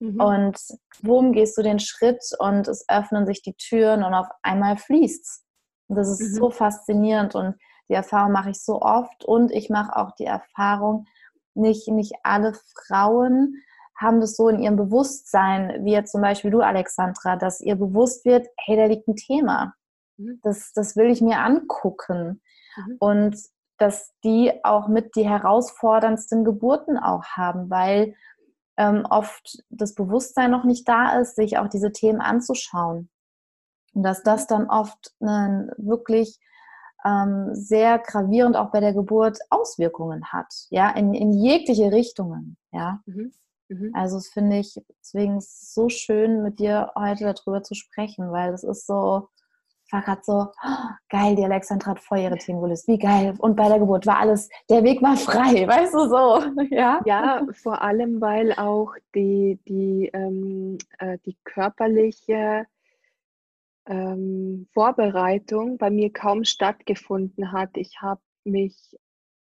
[0.00, 0.20] Mhm.
[0.20, 0.58] Und
[1.02, 5.43] worum gehst du den Schritt und es öffnen sich die Türen und auf einmal fließt's.
[5.88, 6.34] Und das ist mhm.
[6.36, 7.56] so faszinierend und
[7.88, 11.06] die Erfahrung mache ich so oft und ich mache auch die Erfahrung,
[11.54, 13.62] nicht, nicht alle Frauen
[13.96, 18.24] haben das so in ihrem Bewusstsein, wie jetzt zum Beispiel du, Alexandra, dass ihr bewusst
[18.24, 19.74] wird, hey, da liegt ein Thema.
[20.16, 20.40] Mhm.
[20.42, 22.42] Das, das will ich mir angucken.
[22.76, 22.96] Mhm.
[22.98, 23.36] Und
[23.78, 28.14] dass die auch mit die herausforderndsten Geburten auch haben, weil
[28.76, 33.08] ähm, oft das Bewusstsein noch nicht da ist, sich auch diese Themen anzuschauen.
[33.94, 36.38] Und dass das dann oft einen wirklich
[37.04, 43.00] ähm, sehr gravierend auch bei der Geburt Auswirkungen hat, ja, in, in jegliche Richtungen, ja.
[43.06, 43.32] Mhm.
[43.68, 43.90] Mhm.
[43.94, 48.64] Also das finde ich deswegen so schön, mit dir heute darüber zu sprechen, weil es
[48.64, 49.28] ist so,
[49.90, 53.34] war gerade so, oh, geil, die Alexandra hat voll ihre Themen gelöst, wie geil.
[53.38, 56.42] Und bei der Geburt war alles, der Weg war frei, weißt du so.
[56.70, 62.66] Ja, ja vor allem, weil auch die, die, ähm, äh, die körperliche
[63.86, 67.70] ähm, Vorbereitung bei mir kaum stattgefunden hat.
[67.76, 68.96] Ich habe mich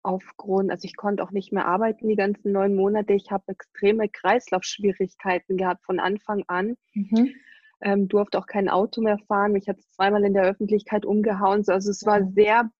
[0.02, 3.12] aufgrund, also ich konnte auch nicht mehr arbeiten die ganzen neun Monate.
[3.12, 6.76] Ich habe extreme Kreislaufschwierigkeiten gehabt von Anfang an.
[6.94, 7.34] Mhm.
[7.82, 9.52] Ähm, durfte auch kein Auto mehr fahren.
[9.52, 11.64] Mich hat es zweimal in der Öffentlichkeit umgehauen.
[11.66, 12.70] Also es war sehr,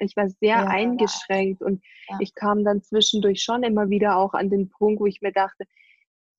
[0.00, 2.18] ich war sehr ja, eingeschränkt und ja.
[2.20, 5.64] ich kam dann zwischendurch schon immer wieder auch an den Punkt, wo ich mir dachte,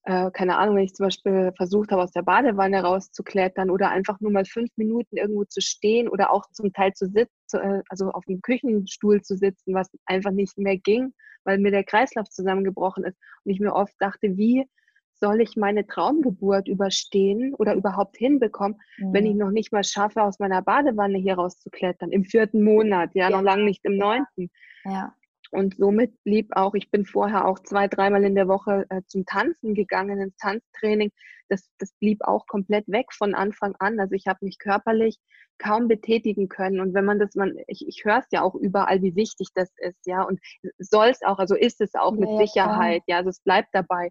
[0.04, 4.20] äh, keine Ahnung, wenn ich zum Beispiel versucht habe, aus der Badewanne rauszuklettern oder einfach
[4.20, 8.10] nur mal fünf Minuten irgendwo zu stehen oder auch zum Teil zu sitzen, äh, also
[8.10, 13.04] auf dem Küchenstuhl zu sitzen, was einfach nicht mehr ging, weil mir der Kreislauf zusammengebrochen
[13.04, 13.18] ist.
[13.46, 14.66] Und ich mir oft dachte, wie
[15.22, 19.14] soll ich meine Traumgeburt überstehen oder überhaupt hinbekommen, mhm.
[19.14, 19.40] wenn ich mhm.
[19.40, 23.38] noch nicht mal schaffe, aus meiner Badewanne hier rauszuklettern, im vierten Monat, ja, ja.
[23.38, 24.50] noch lange nicht im neunten.
[24.84, 25.14] Ja.
[25.52, 29.26] Und somit blieb auch, ich bin vorher auch zwei, dreimal in der Woche äh, zum
[29.26, 31.12] Tanzen gegangen, ins Tanztraining.
[31.50, 34.00] Das, das blieb auch komplett weg von Anfang an.
[34.00, 35.18] Also ich habe mich körperlich
[35.58, 36.80] kaum betätigen können.
[36.80, 39.70] Und wenn man das, man, ich, ich höre es ja auch überall, wie wichtig das
[39.78, 40.24] ist, ja.
[40.24, 40.40] Und
[40.80, 44.10] soll es auch, also ist es auch mit ja, Sicherheit, ja, also es bleibt dabei.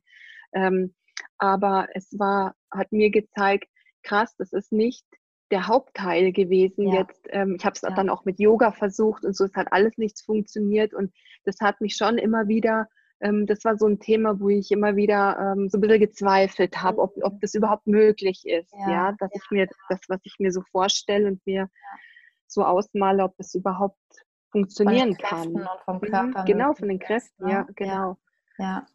[0.53, 0.95] Ähm,
[1.39, 3.69] aber es war, hat mir gezeigt,
[4.03, 5.05] krass, das ist nicht
[5.51, 6.89] der Hauptteil gewesen.
[6.89, 7.01] Ja.
[7.01, 7.91] Jetzt, ähm, ich habe es ja.
[7.91, 11.13] dann auch mit Yoga versucht und so, es hat alles nichts funktioniert und
[11.45, 12.89] das hat mich schon immer wieder,
[13.21, 16.83] ähm, das war so ein Thema, wo ich immer wieder ähm, so ein bisschen gezweifelt
[16.83, 20.37] habe, ob, ob das überhaupt möglich ist, ja, ja dass ich mir das, was ich
[20.39, 21.69] mir so vorstelle und mir
[22.47, 23.97] so ausmale, ob es überhaupt
[24.51, 25.69] funktionieren kann.
[25.85, 26.41] Vom mhm, Körper.
[26.41, 28.17] Mhm, genau, von den Kräften, ja, genau.
[28.59, 28.87] Ja,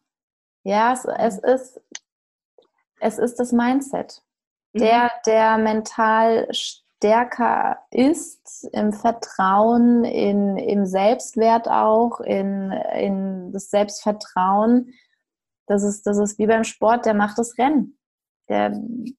[0.64, 1.80] ja es, es ist
[2.98, 4.22] Es ist das Mindset.
[4.76, 4.80] Mhm.
[4.80, 14.92] Der, der mental stärker ist im Vertrauen, in, im Selbstwert auch, in, in das Selbstvertrauen,
[15.66, 17.98] das ist, das ist wie beim Sport, der macht das Rennen.
[18.48, 18.70] Der,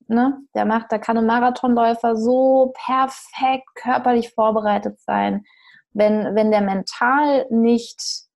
[0.07, 5.43] ne, der macht, da kann ein Marathonläufer so perfekt körperlich vorbereitet sein.
[5.91, 8.26] Wenn, wenn der mental nicht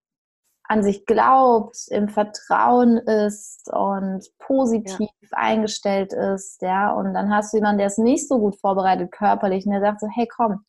[0.72, 5.28] an sich glaubt, im Vertrauen ist und positiv ja.
[5.32, 9.66] eingestellt ist, ja, und dann hast du jemanden, der ist nicht so gut vorbereitet körperlich
[9.66, 10.64] und der sagt so, hey komm,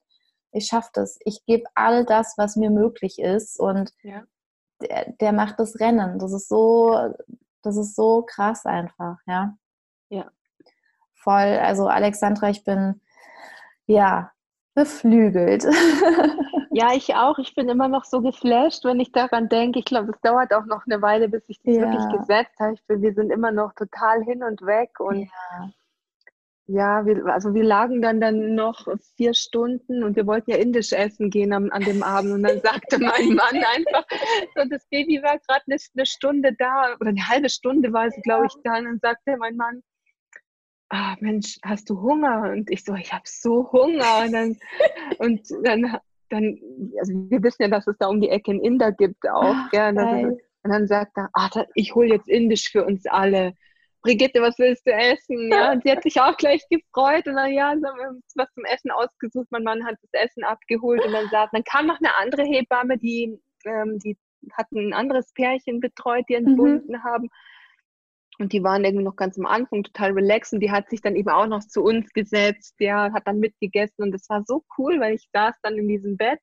[0.51, 4.23] ich schaffe das, ich gebe all das, was mir möglich ist und ja.
[4.81, 6.19] der, der macht das Rennen.
[6.19, 7.13] Das ist so,
[7.61, 9.55] das ist so krass einfach, ja.
[10.09, 10.29] Ja.
[11.13, 12.99] Voll, also Alexandra, ich bin
[13.85, 14.32] ja
[14.73, 15.65] beflügelt.
[16.75, 17.37] Ja, ich auch.
[17.37, 19.77] Ich bin immer noch so geflasht, wenn ich daran denke.
[19.77, 21.81] Ich glaube, es dauert auch noch eine Weile, bis ich das ja.
[21.81, 22.73] wirklich gesetzt habe.
[22.73, 24.99] Ich bin, wir sind immer noch total hin und weg.
[24.99, 25.69] Und ja,
[26.65, 30.93] ja wir, also wir lagen dann, dann noch vier Stunden und wir wollten ja indisch
[30.93, 32.31] essen gehen am, an dem Abend.
[32.31, 34.05] Und dann sagte mein Mann einfach,
[34.55, 38.15] so das Baby war gerade eine, eine, Stunde da, oder eine halbe Stunde war es,
[38.23, 38.79] glaube ich, da.
[38.79, 39.83] Und dann sagte mein Mann,
[40.93, 42.51] ah Mensch, hast du Hunger?
[42.51, 44.23] Und ich so, ich habe so Hunger.
[44.25, 44.57] Und dann,
[45.17, 45.97] und dann
[46.33, 46.59] dann,
[46.99, 49.55] also wir wissen ja, dass es da um die Ecke einen Inder gibt auch.
[49.55, 53.53] Ach, ja, und, dann, sagt er, ach, ich hole jetzt Indisch für uns alle.
[54.01, 55.49] Brigitte, was willst du essen?
[55.49, 58.51] Ja, und sie hat sich auch gleich gefreut und dann, ja, haben wir uns was
[58.53, 59.47] zum Essen ausgesucht.
[59.51, 62.97] Mein Mann hat das Essen abgeholt und dann sagt, dann kam noch eine andere Hebamme,
[62.97, 64.17] die, ähm, die
[64.53, 67.03] hat ein anderes Pärchen betreut, die entbunden mhm.
[67.03, 67.29] haben.
[68.39, 71.15] Und die waren irgendwie noch ganz am Anfang total relaxed und die hat sich dann
[71.15, 74.99] eben auch noch zu uns gesetzt, ja, hat dann mitgegessen und das war so cool,
[74.99, 76.39] weil ich saß dann in diesem Bett,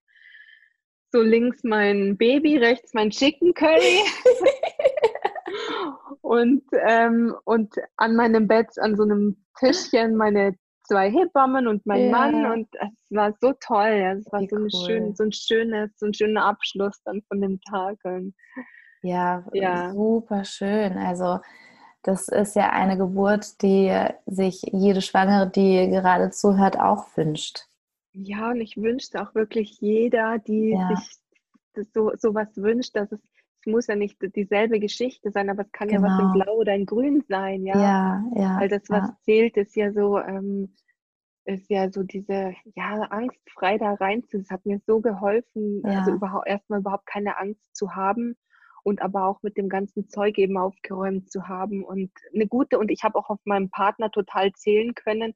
[1.13, 4.01] so links mein Baby, rechts mein Chicken Curry
[6.23, 10.55] und, ähm, und an meinem Bett, an so einem Tischchen meine
[10.91, 12.11] zwei Hebammen und mein ja.
[12.11, 14.71] Mann und es war so toll, ja, es war so, cool.
[14.71, 17.97] schön, so ein schönes, so ein schöner Abschluss dann von dem Tag.
[18.03, 18.35] Und,
[19.03, 20.97] ja, ja, super schön.
[20.99, 21.39] Also
[22.03, 23.95] das ist ja eine Geburt, die
[24.27, 27.67] sich jede Schwangere, die gerade zuhört, auch wünscht.
[28.13, 30.89] Ja, und ich wünsche auch wirklich jeder, die ja.
[31.75, 33.21] sich so, so was wünscht, dass es,
[33.61, 36.09] es muss ja nicht dieselbe Geschichte sein, aber es kann genau.
[36.09, 36.45] ja was in genau.
[36.45, 37.79] Blau oder in Grün sein, ja.
[37.79, 38.61] Ja, ja.
[38.61, 39.17] Weil das, was ja.
[39.23, 40.75] zählt, ist ja so, ähm,
[41.45, 44.39] ist ja so diese, ja, angstfrei da rein zu.
[44.39, 46.01] Das hat mir so geholfen, ja.
[46.01, 48.37] also überhaupt erstmal überhaupt keine Angst zu haben
[48.83, 52.91] und aber auch mit dem ganzen Zeug eben aufgeräumt zu haben und eine gute und
[52.91, 55.35] ich habe auch auf meinen Partner total zählen können.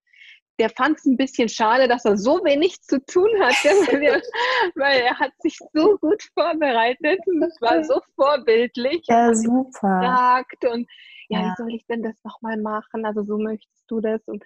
[0.60, 4.22] Der fand es ein bisschen schade, dass er so wenig zu tun hatte, weil,
[4.76, 9.02] weil er hat sich so gut vorbereitet und es war so vorbildlich.
[9.08, 10.44] Ja, super.
[10.70, 10.88] Und
[11.28, 13.04] ja, ja, wie soll ich denn das nochmal machen?
[13.04, 14.44] Also so möchtest du das und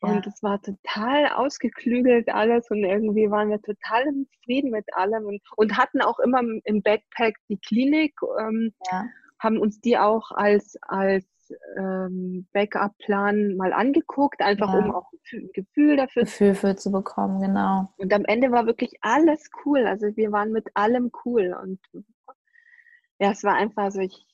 [0.00, 5.26] und es war total ausgeklügelt alles und irgendwie waren wir total im Frieden mit allem
[5.26, 9.06] und, und hatten auch immer im Backpack die Klinik, ähm, ja.
[9.40, 11.26] haben uns die auch als, als
[11.76, 14.78] ähm, Backup-Plan mal angeguckt, einfach ja.
[14.78, 17.92] um auch ein Gefühl dafür Gefühl für zu bekommen, genau.
[17.96, 19.86] Und am Ende war wirklich alles cool.
[19.86, 21.80] Also wir waren mit allem cool und
[23.18, 24.27] ja, es war einfach so, ich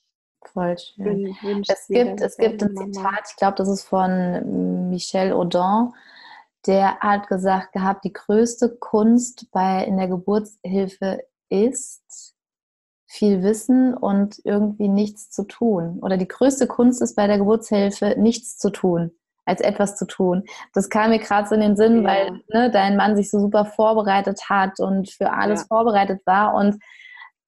[0.49, 1.35] Voll schön.
[1.67, 5.93] es gibt, es gibt ein Zitat, ich glaube, das ist von Michel Audin,
[6.65, 12.33] der hat gesagt gehabt, die größte Kunst bei, in der Geburtshilfe ist
[13.05, 15.99] viel Wissen und irgendwie nichts zu tun.
[16.01, 19.11] Oder die größte Kunst ist bei der Geburtshilfe nichts zu tun,
[19.45, 20.43] als etwas zu tun.
[20.73, 22.09] Das kam mir gerade so in den Sinn, ja.
[22.09, 25.67] weil ne, dein Mann sich so super vorbereitet hat und für alles ja.
[25.67, 26.79] vorbereitet war und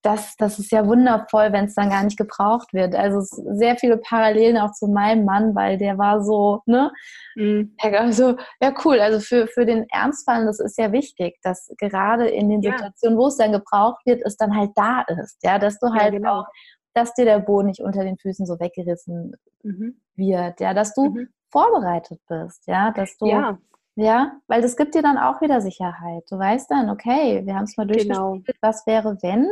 [0.08, 2.96] das, das ist ja wundervoll, wenn es dann gar nicht gebraucht wird.
[2.96, 6.94] Also sehr viele Parallelen auch zu meinem Mann, weil der war so, ne?
[7.36, 7.76] Mhm.
[7.82, 9.02] Also, ja, cool.
[9.02, 13.28] Also für, für den Ernstfall, das ist ja wichtig, dass gerade in den Situationen, wo
[13.28, 15.44] es dann gebraucht wird, es dann halt da ist.
[15.44, 16.40] Ja, dass du halt ja, genau.
[16.40, 16.46] auch,
[16.94, 20.00] dass dir der Boden nicht unter den Füßen so weggerissen mhm.
[20.16, 20.62] wird.
[20.62, 21.28] Ja, dass du mhm.
[21.52, 22.66] vorbereitet bist.
[22.66, 23.26] Ja, dass du.
[23.26, 23.58] Ja.
[24.00, 26.24] Ja, weil das gibt dir dann auch wieder Sicherheit.
[26.30, 28.58] Du weißt dann, okay, wir haben es mal durchgespielt, genau.
[28.62, 29.48] was wäre, wenn?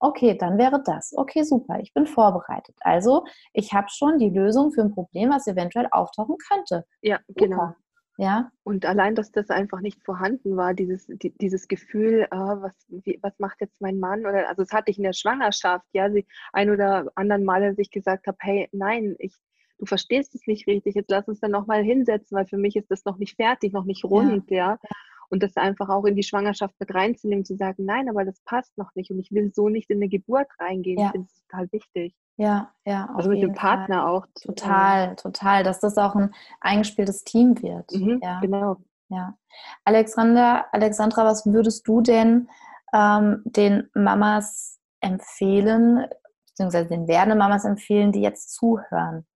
[0.00, 1.12] Okay, dann wäre das.
[1.14, 2.74] Okay, super, ich bin vorbereitet.
[2.80, 6.86] Also, ich habe schon die Lösung für ein Problem, was eventuell auftauchen könnte.
[7.02, 7.44] Ja, super.
[7.44, 7.74] genau.
[8.16, 8.50] Ja.
[8.64, 13.18] Und allein, dass das einfach nicht vorhanden war, dieses, die, dieses Gefühl, äh, was, wie,
[13.22, 14.20] was macht jetzt mein Mann?
[14.20, 17.90] Oder also das hatte ich in der Schwangerschaft, ja, sie ein oder anderen Mal sich
[17.90, 19.34] gesagt habe, hey, nein, ich,
[19.78, 22.90] du verstehst es nicht richtig, jetzt lass uns dann nochmal hinsetzen, weil für mich ist
[22.90, 24.78] das noch nicht fertig, noch nicht rund, ja.
[24.82, 24.90] ja.
[25.30, 28.76] Und das einfach auch in die Schwangerschaft mit reinzunehmen, zu sagen, nein, aber das passt
[28.76, 30.98] noch nicht und ich will so nicht in eine Geburt reingehen.
[30.98, 31.06] Ja.
[31.06, 32.14] Ich finde es total wichtig.
[32.36, 33.08] Ja, ja.
[33.14, 34.08] Also mit dem Partner Fall.
[34.08, 34.26] auch.
[34.42, 37.92] Total, total, dass das auch ein eingespieltes Team wird.
[37.92, 38.40] Mhm, ja.
[38.40, 38.76] Genau.
[39.08, 39.36] Ja.
[39.84, 42.48] Alexander, Alexandra, was würdest du denn
[42.92, 46.06] ähm, den Mamas empfehlen,
[46.48, 49.26] beziehungsweise den werdenden Mamas empfehlen, die jetzt zuhören?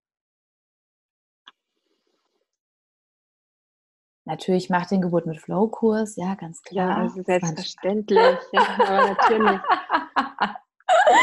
[4.27, 6.91] Natürlich macht den Geburt mit Flow-Kurs, ja, ganz klar.
[6.91, 8.39] Ja, also selbstverständlich.
[8.53, 9.61] ja, aber natürlich.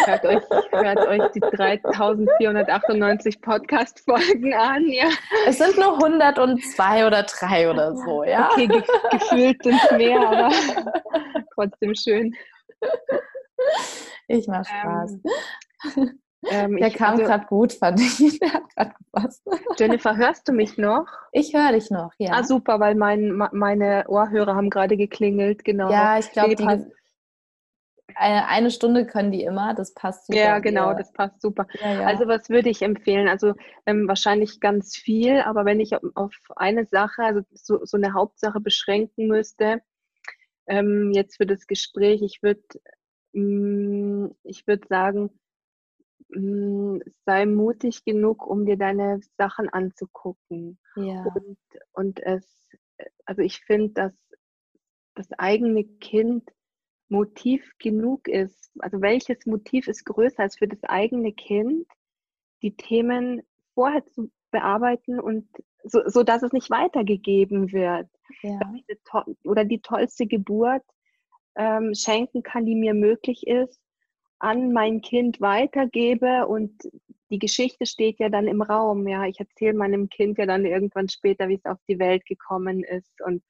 [0.06, 5.10] Hört euch, hört euch die 3498 Podcast-Folgen an, ja.
[5.47, 8.49] Es sind nur 102 oder 3 oder so, ja.
[8.52, 10.49] Okay, ge gefühlt sind es mehr, aber
[11.56, 12.36] trotzdem schön.
[14.28, 15.18] Ich mach Spaß.
[15.97, 18.18] Ähm, ähm, Der kam also, gerade gut, fand ich.
[18.39, 19.44] Der hat gerade gepasst.
[19.78, 21.06] Jennifer, hörst du mich noch?
[21.32, 22.32] Ich höre dich noch, ja.
[22.34, 25.92] Ah, super, weil mein, meine Ohrhörer haben gerade geklingelt, genau.
[25.92, 26.68] Ja, ich glaube, die,
[28.16, 30.39] eine, eine, Stunde können die immer, das passt super.
[30.39, 31.68] Ja, genau, das passt super.
[31.80, 32.08] Ja, ja.
[32.08, 33.28] Also was würde ich empfehlen?
[33.28, 33.54] Also
[33.86, 38.60] ähm, wahrscheinlich ganz viel, aber wenn ich auf eine Sache, also so, so eine Hauptsache
[38.60, 39.82] beschränken müsste,
[40.68, 42.64] ähm, jetzt für das Gespräch, ich würde
[43.34, 45.30] mm, ich würde sagen,
[46.34, 50.79] sei mutig genug, um dir deine Sachen anzugucken.
[50.95, 51.23] Ja.
[51.23, 51.57] Und,
[51.91, 52.69] und es,
[53.25, 54.15] also ich finde, dass
[55.15, 56.49] das eigene Kind
[57.09, 61.86] Motiv genug ist, also welches Motiv ist größer als für das eigene Kind,
[62.61, 63.41] die Themen
[63.73, 65.47] vorher zu bearbeiten und
[65.84, 68.07] so, so dass es nicht weitergegeben wird.
[68.43, 68.59] Ja.
[69.43, 70.84] Oder die tollste Geburt
[71.55, 73.82] ähm, schenken kann, die mir möglich ist,
[74.42, 76.72] an mein Kind weitergebe und
[77.30, 79.08] die Geschichte steht ja dann im Raum.
[79.08, 82.84] Ja, ich erzähle meinem Kind ja dann irgendwann später, wie es auf die Welt gekommen
[82.84, 83.44] ist und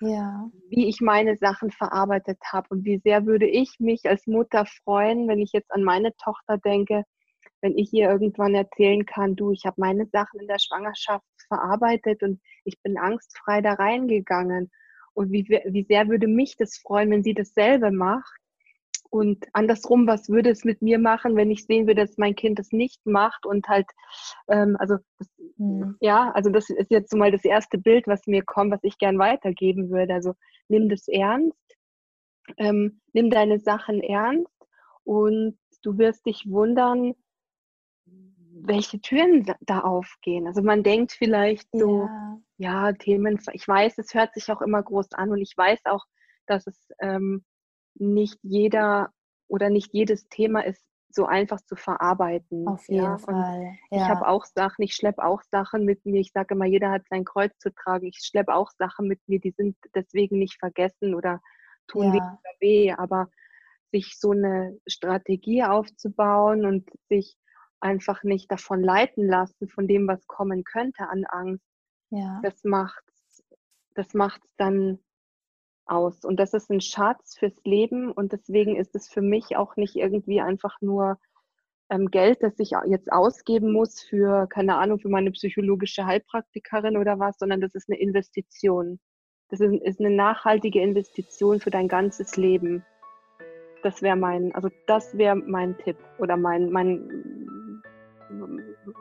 [0.00, 0.48] ja.
[0.70, 5.28] wie ich meine Sachen verarbeitet habe und wie sehr würde ich mich als Mutter freuen,
[5.28, 7.04] wenn ich jetzt an meine Tochter denke,
[7.60, 12.22] wenn ich ihr irgendwann erzählen kann, du, ich habe meine Sachen in der Schwangerschaft verarbeitet
[12.22, 14.70] und ich bin angstfrei da reingegangen.
[15.14, 18.37] Und wie, wie sehr würde mich das freuen, wenn sie dasselbe macht
[19.10, 22.58] und andersrum, was würde es mit mir machen, wenn ich sehen würde, dass mein Kind
[22.58, 23.86] das nicht macht und halt,
[24.48, 25.96] ähm, also das, mhm.
[26.00, 28.98] ja, also das ist jetzt so mal das erste Bild, was mir kommt, was ich
[28.98, 30.12] gern weitergeben würde.
[30.12, 30.34] Also
[30.68, 31.56] nimm das ernst,
[32.58, 34.52] ähm, nimm deine Sachen ernst
[35.04, 37.14] und du wirst dich wundern,
[38.60, 40.46] welche Türen da aufgehen.
[40.46, 42.08] Also man denkt vielleicht so,
[42.58, 45.80] ja, ja Themen, ich weiß, es hört sich auch immer groß an und ich weiß
[45.86, 46.04] auch,
[46.46, 47.44] dass es ähm,
[48.00, 49.10] nicht jeder
[49.48, 52.68] oder nicht jedes Thema ist so einfach zu verarbeiten.
[52.68, 53.18] Auf jeden ja.
[53.18, 53.76] Fall.
[53.90, 53.96] Ja.
[53.96, 56.20] Ich habe auch Sachen, ich schleppe auch Sachen mit mir.
[56.20, 58.06] Ich sage immer, jeder hat sein Kreuz zu tragen.
[58.06, 61.40] Ich schleppe auch Sachen mit mir, die sind deswegen nicht vergessen oder
[61.86, 62.38] tun ja.
[62.60, 62.92] weh.
[62.92, 63.28] Aber
[63.90, 67.36] sich so eine Strategie aufzubauen und sich
[67.80, 71.64] einfach nicht davon leiten lassen, von dem, was kommen könnte an Angst,
[72.10, 72.40] ja.
[72.42, 73.02] das macht
[73.98, 75.00] das macht's dann
[75.90, 76.24] aus.
[76.24, 79.96] Und das ist ein Schatz fürs Leben und deswegen ist es für mich auch nicht
[79.96, 81.18] irgendwie einfach nur
[81.90, 87.18] ähm, Geld, das ich jetzt ausgeben muss für, keine Ahnung, für meine psychologische Heilpraktikerin oder
[87.18, 89.00] was, sondern das ist eine Investition.
[89.48, 92.84] Das ist, ist eine nachhaltige Investition für dein ganzes Leben.
[93.82, 97.82] Das wäre mein, also das wäre mein Tipp oder mein, mein,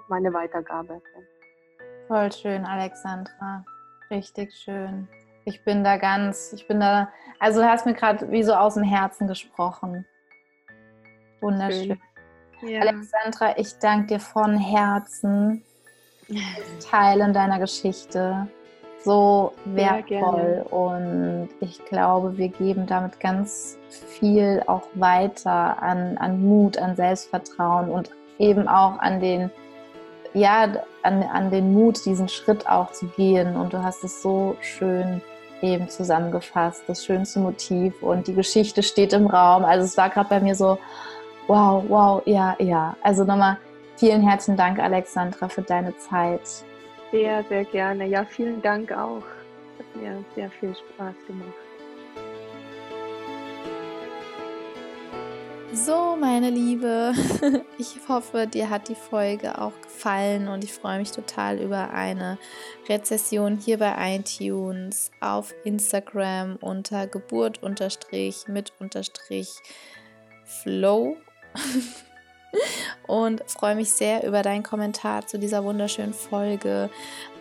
[0.07, 1.01] meine Weitergabe.
[2.07, 3.65] Voll schön, Alexandra.
[4.09, 5.09] Richtig schön.
[5.47, 7.07] Ich bin da ganz, ich bin da,
[7.39, 10.05] also du hast mir gerade wie so aus dem Herzen gesprochen.
[11.39, 11.97] Wunderschön.
[12.63, 12.81] Ja.
[12.81, 15.63] Alexandra, ich danke dir von Herzen
[16.27, 18.47] fürs Teilen deiner Geschichte.
[19.05, 23.77] So wertvoll und ich glaube, wir geben damit ganz
[24.19, 29.49] viel auch weiter an, an Mut, an Selbstvertrauen und eben auch an den
[30.33, 33.55] ja, an, an den Mut, diesen Schritt auch zu gehen.
[33.55, 35.21] Und du hast es so schön
[35.61, 39.65] eben zusammengefasst, das schönste Motiv und die Geschichte steht im Raum.
[39.65, 40.77] Also es war gerade bei mir so,
[41.47, 42.95] wow, wow, ja, ja.
[43.01, 43.57] Also nochmal
[43.97, 46.41] vielen herzlichen Dank, Alexandra, für deine Zeit.
[47.11, 48.05] Sehr, sehr gerne.
[48.07, 49.23] Ja, vielen Dank auch.
[49.77, 51.66] Hat mir sehr viel Spaß gemacht.
[55.73, 57.13] So, meine Liebe,
[57.77, 62.37] ich hoffe, dir hat die Folge auch gefallen und ich freue mich total über eine
[62.87, 69.49] Rezession hier bei iTunes, auf Instagram unter Geburt unterstrich mit unterstrich
[70.45, 71.17] Flow.
[73.07, 76.89] und freue mich sehr über deinen Kommentar zu dieser wunderschönen Folge.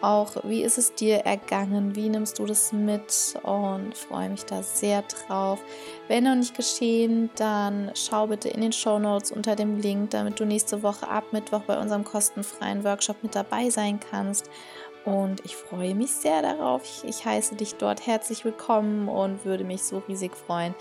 [0.00, 1.96] Auch wie ist es dir ergangen?
[1.96, 3.34] Wie nimmst du das mit?
[3.42, 5.60] Und freue mich da sehr drauf.
[6.08, 10.38] Wenn noch nicht geschehen, dann schau bitte in den Show Notes unter dem Link, damit
[10.38, 14.50] du nächste Woche ab Mittwoch bei unserem kostenfreien Workshop mit dabei sein kannst.
[15.04, 16.82] Und ich freue mich sehr darauf.
[16.82, 20.74] Ich, ich, heiße dich dort herzlich willkommen und würde mich so riesig freuen,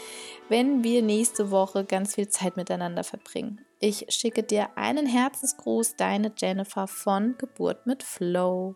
[0.50, 3.65] wenn wir nächste Woche ganz viel Zeit miteinander verbringen.
[3.80, 8.74] Ich schicke dir einen Herzensgruß, deine Jennifer von Geburt mit Flow.